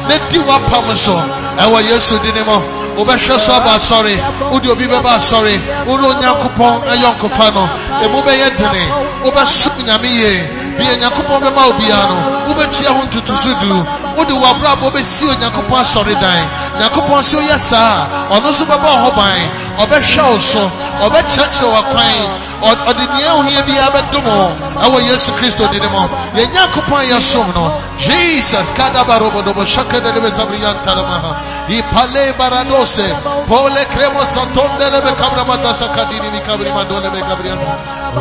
[0.10, 1.16] Afiwe nyame mu a na di wapam so
[1.60, 2.58] ɛwɔ Yesu di ne mu.
[2.98, 4.16] Wobɛhwɛ so aba asɔre.
[4.52, 5.56] Wode obi bɛba asɔre.
[5.86, 7.64] Wode Onyankopɔn ayɔnkofa no.
[8.04, 8.84] Emu bɛyɛ dene.
[9.24, 10.48] Wobɛsom nyame yie.
[10.78, 12.18] Bia Nyankopɔn bɛma obiara no.
[12.54, 13.76] Wobɛtua ho ntutuso du.
[14.18, 16.44] Wode w'abrabɔ bɛsi Onyankopɔn asɔredan.
[16.80, 19.40] Nyankopɔn sɛ woyɛ saa ɔno nso bɛbɔ wo ho ban.
[19.80, 20.72] Ɔbɛhwɛ wo so.
[21.02, 22.40] Ɔbɛkyerɛkyerɛ w'akwan.
[22.62, 26.08] Ɔde nea ohia biara bɛdom Yesu Kristo di ne mu.
[26.36, 27.72] Yɛn Nyankopɔn yɛ som no.
[27.98, 31.68] Jesus kadabarobodobo shakadelebe zabriyantalamaha.
[31.70, 33.08] Ipale baradose.
[33.48, 37.66] Pole kremo santondelebe kabramata sakadini mikabri mandolebe kabriano.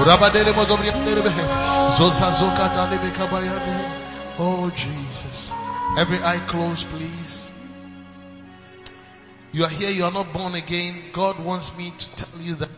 [0.01, 1.31] Urabadele mozobriyandelebe.
[1.89, 3.91] Zozazoka dalebe kabayane.
[4.39, 5.53] Oh Jesus.
[5.97, 7.47] Every eye closed please.
[9.51, 10.95] You are here, you are not born again.
[11.13, 12.69] God wants me to tell you that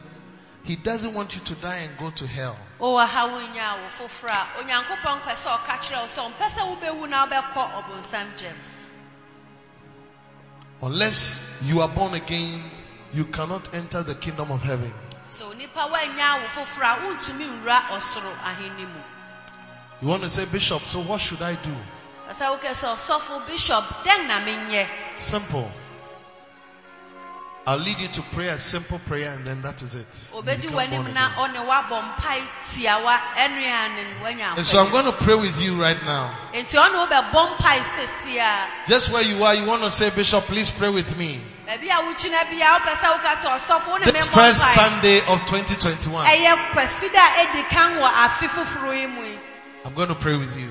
[0.63, 2.57] He doesn't want you to die and go to hell.
[2.79, 6.61] wowɔ ha wonya wo foforɔ a onyankopɔn pɛ sɛ ɔka kyerɛ wo sɛ ɔmpɛ sɛ
[6.81, 8.57] wobɛwu na wobɛkɔ ɔbonsam gyam
[10.83, 12.63] Unless you are born again,
[13.13, 14.93] you cannot enter the kingdom of heaven.
[15.29, 19.01] so onipa woanya wo foforɔ a wontumi nwura ɔsoro ahenni mu
[20.03, 21.77] You want to say, Bishop, so what should I do?
[22.31, 22.49] ɛsɛ
[27.67, 30.31] I'll lead you to prayer, a simple prayer, and then that is it.
[30.33, 31.63] You obɛdi become born w'anim na again.
[31.63, 32.43] ɔne woabɔ mpae
[32.73, 36.35] tiawa ɛnua ne woanya And so I'm going to pray with you right now.
[36.55, 40.45] enti ɔne wobɛbɔ mpae sɛsi a Just where you are, you want to say, Bishop,
[40.45, 41.39] please pray with me.
[41.69, 45.45] baabi a wogyina bia wopɛ sɛ woka sɛ ɔsɔfo wo ne This first Sunday of
[45.45, 49.39] 2021, ɛyɛ kwasi da a ɛdi kan wɔ afe foforɔ yi mu yi
[49.85, 50.71] I'm going to pray with you.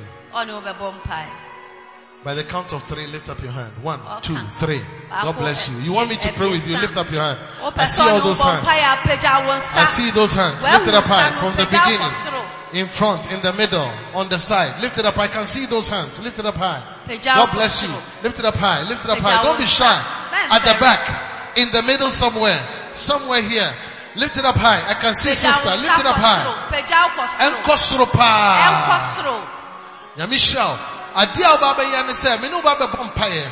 [2.25, 3.71] Ɔne wobɛbɔ mpae By the count of three, lift up your hand.
[3.81, 4.81] One, two, three.
[5.09, 5.77] God bless you.
[5.79, 6.77] You want me to pray with you?
[6.77, 7.39] Lift up your hand.
[7.75, 8.67] I see all those hands.
[8.67, 10.63] a apagya wo nsa I see those hands.
[10.63, 12.11] Lift it up high from the beginning.
[12.71, 14.81] In front, in the middle, on the side.
[14.81, 15.17] Lift it up.
[15.17, 16.21] I can see those hands.
[16.21, 16.83] Lift it up high.
[17.23, 17.89] God bless you.
[18.21, 18.87] Lift it up high.
[18.87, 19.41] Lift it up high.
[19.43, 19.97] Don't be shy.
[20.51, 22.59] At the back, in the middle somewhere,
[22.93, 23.73] somewhere here.
[24.15, 24.81] Lift it up high.
[24.91, 25.69] I can see sister.
[25.69, 26.43] Lift it up high.
[26.69, 28.05] pagya wo kɔ Ɛnkɔ soro
[29.15, 31.25] soro paa.
[31.25, 31.27] ɛnkɔ soro Nyame hyira wo.
[31.27, 33.47] Ade a woba bɛyɛ ne sɛ, me ne woba bɛbɔ mpaeɛ.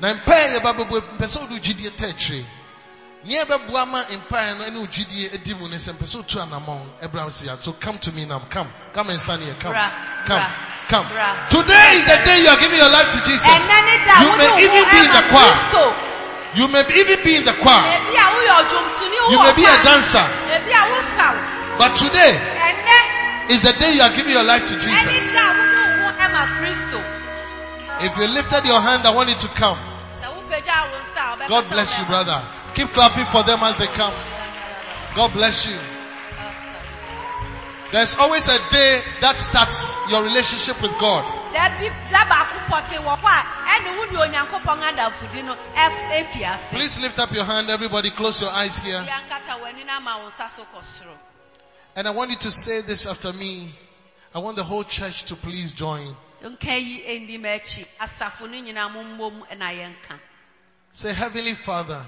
[0.00, 2.44] Na mpaeɛ yɛba bɛbɔ, mpɛ sɛ wode wo gyidie ta akyire.
[3.24, 6.40] Nea ɛbɛboa ma mpaeɛ no ɛne wo gyidie adi mu ne sɛ mpɛ sɛ wotu
[6.40, 7.56] anammɔn ɛbra wo si a.
[7.56, 8.38] So come to me now.
[8.50, 8.70] Come.
[8.92, 9.54] Come and stand here.
[9.58, 9.72] Come.
[9.72, 9.90] Bra,
[10.26, 10.38] Come.
[10.38, 10.50] bra,
[10.88, 11.08] Come.
[11.08, 11.48] bra.
[11.50, 13.46] Today is the day you are giving your life to Jesus.
[13.46, 13.52] ne
[14.22, 15.54] You may even be in the choir.
[16.54, 17.84] You may even be in the choir.
[19.30, 20.22] You may be a dancer.
[20.46, 22.38] ebi a wosaw But today
[23.50, 25.85] is the day you are giving your life to Jesus.
[26.18, 27.00] Da wode wo ho ɛma kristo
[27.98, 29.78] If you lifted your hand, I want you to come.
[30.20, 32.42] sɛ wopagya wo nsa a ɔbɛka God bless you, brother.
[32.74, 34.12] Keep clapping for them as they come.
[35.14, 35.78] God bless you.
[37.92, 41.24] There's always a day that starts your relationship with God.
[41.54, 46.44] dabi da baako pɔte wɔ hɔ a ɛne wo ne onyankopɔn adamfodi no ɛf- efi
[46.44, 48.10] ase Please lift up your hand, everybody.
[48.10, 49.00] Close your eyes here.
[49.00, 51.16] Bia nkata w'ani na ama wo nsa so kɔ soro
[51.94, 53.72] And I want you to say this after me.
[54.34, 56.16] I want the whole church to please join.
[56.42, 60.18] nka yi ɛndim akyi asafo no nyinaa mo mmom na yɛnka
[60.92, 62.06] Say, Heavenly Father,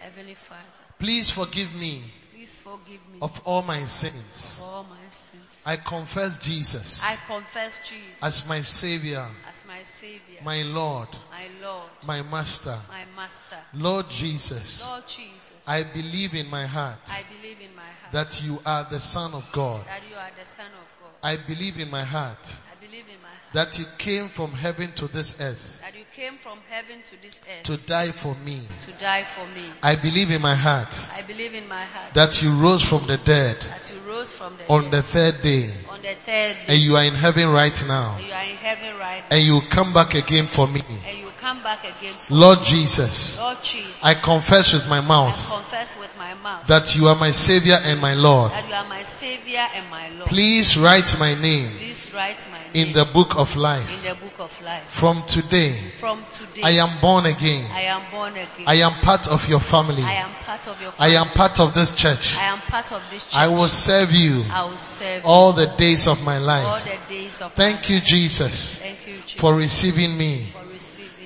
[0.00, 0.60] heavenly father
[0.98, 4.58] please forgive me please forgive me of all my sins.
[4.58, 9.82] for all my sins I confess Jesus I confess Jesus as my Savior, as my
[9.82, 12.78] savior my Lord, my lord my Master.
[12.88, 17.82] my master Lord Jesus, lord jesus I believe in my heart I believe in my
[17.82, 19.84] heart that you are the Son of God.
[19.86, 20.93] that you are the son of god
[21.24, 22.36] I believe in my heart
[22.70, 26.04] I believe in my heart that you came from heaven to this earth that you
[26.14, 28.60] came from heaven to this earth to die for me.
[28.82, 32.42] to die for me I believe in my heart I believe in my heart that
[32.42, 35.70] you rose from the dead that you rose from the on dead the third day
[35.88, 36.64] on the third day.
[36.68, 39.54] and you are in heaven right now you are in heaven right now and you
[39.54, 40.82] will come back again for me.
[41.08, 45.50] and you come back again Lord Jesus, Lord Jesus I confess with my I mouth
[45.50, 48.50] confess with my mouth that you are my Savior and my Lord.
[48.50, 52.62] that you are my savior and my lord Please write my name please write my
[52.72, 54.08] name in the book of in life.
[54.08, 57.70] the book of life From today, from today I am born again.
[57.70, 60.02] I am born again I am part of your family.
[60.02, 62.36] I am part of your I am part of this church.
[62.38, 65.66] I am part of this church I will serve you I will serve all the
[65.76, 66.84] days of my you all life.
[66.84, 70.46] the days of Thank you, Jesus, thank you Jesus for receiving me.
[70.52, 70.63] for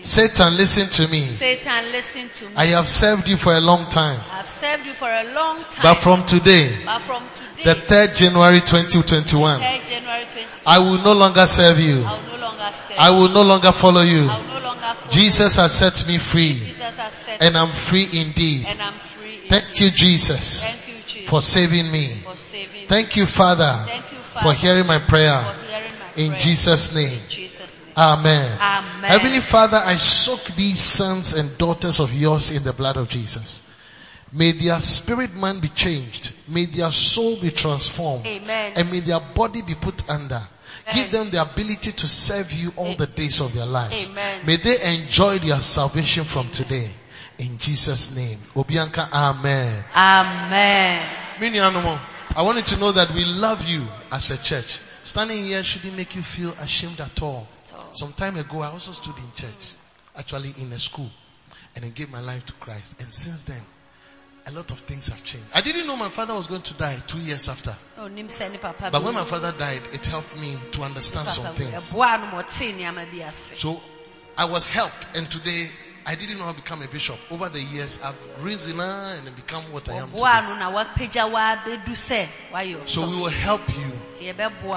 [0.09, 1.21] Satan, listen to me.
[1.21, 4.19] Satan listen to me I have served you for a long time.
[4.33, 8.17] I've served you for a long time But from today, but from today the 3rd
[8.17, 12.03] January 2021, 3rd January 20 I will no longer serve you.
[12.05, 14.27] I will no longer serve I will no longer follow you.
[14.31, 17.69] I will no longer follow Jesus has set me free Jesus has set and I'm
[17.69, 18.65] free indeed.
[18.67, 19.51] and I'm free indeed.
[19.51, 22.07] Thank you, Jesus, thank you Jesus for saving me.
[22.25, 22.87] for saving me.
[22.87, 24.55] Thank you, Father, thank you Father.
[24.55, 25.39] for hearing my prayer.
[25.39, 26.39] for hearing my In prayer.
[26.41, 27.21] Jesus' in Jesus name
[27.99, 28.59] Amen.
[28.61, 33.09] Amen Heavenly Father, I soak these sons and daughters of yours in the blood of
[33.09, 33.61] Jesus.
[34.33, 36.35] May their spirit man be changed.
[36.47, 38.25] May their soul be transformed.
[38.27, 40.41] Amen And may their body be put under.
[40.95, 44.09] Give them the ability to serve you all the days of their lives.
[44.09, 44.47] Amen.
[44.47, 46.89] May they enjoy their salvation from today.
[47.39, 48.39] In Jesus' name.
[48.55, 49.85] Obianka, Amen.
[49.95, 51.09] Amen
[51.41, 51.99] Mini animal,
[52.35, 54.81] I want you to know that we love you as a church.
[55.03, 57.47] Standing here shouldn't make you feel ashamed at all.
[57.99, 59.73] Some time ago, I also stood in church,
[60.17, 61.11] actually in a school,
[61.75, 62.95] and I gave my life to Christ.
[63.01, 63.61] And since then,
[64.47, 65.49] a lot of things have changed.
[65.53, 67.77] I didn't know my father was going to die two years after.
[67.97, 71.29] Oh, onim sɛ ne papa But when my father died, it helped me to understand
[71.29, 71.93] some things.
[71.93, 73.83] ɛboa no ma ɔtee nneɛma bi ase So
[74.37, 75.69] I was helped, and today
[76.09, 77.19] I didn't know how to become a bishop.
[77.31, 80.23] Over the years, I've risen uh, and become what I am today.
[80.23, 83.93] no na wapagya wabɛdu sɛ wayɛ So we will help you,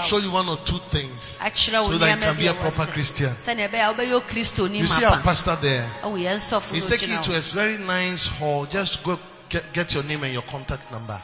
[0.02, 3.34] show you one or two things, so that you can be a proper Christian.
[3.46, 5.90] sɛnea ɛbɛyɛ a wobɛyɛ okristoni You see our pastor there.
[6.04, 8.66] sɔfo He's taking you to a very nice hall.
[8.66, 9.18] Just go
[9.48, 11.24] get, get your name and your contact number.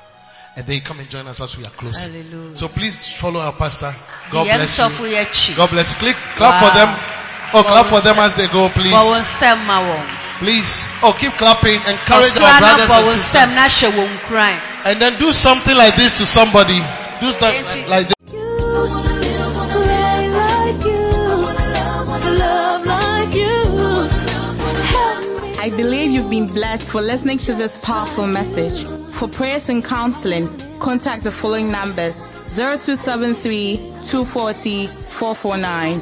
[0.55, 2.13] And then you come and join us as we are closing.
[2.13, 2.55] Hallelujah.
[2.55, 3.93] So please follow our pastor.
[4.31, 5.55] God bless you.
[5.57, 5.99] God bless you.
[5.99, 6.69] Click, clap Wow.
[6.69, 7.17] for them.
[7.53, 8.93] Oh, clap for them as they go, please.
[8.93, 10.05] bɔ wo nsɛm ma wɔn
[10.39, 10.89] Please.
[11.01, 11.81] Oh, keep clapping.
[11.81, 13.55] Encourage Ɔsoro our brothers bɔ and wo sisters.
[13.55, 16.79] na hyɛ wɔn nkuran And then do something like this to somebody.
[17.21, 17.53] Do stuff
[17.89, 18.13] like this.
[18.19, 18.37] Pray
[20.29, 20.99] like you,
[22.37, 23.63] love like you.
[24.93, 25.49] Help me.
[25.59, 28.85] I believe you've been blessed for listening to this powerful message.
[29.11, 30.49] For prayers and counseling,
[30.79, 32.19] contact the following numbers
[32.49, 36.01] 0273 240 449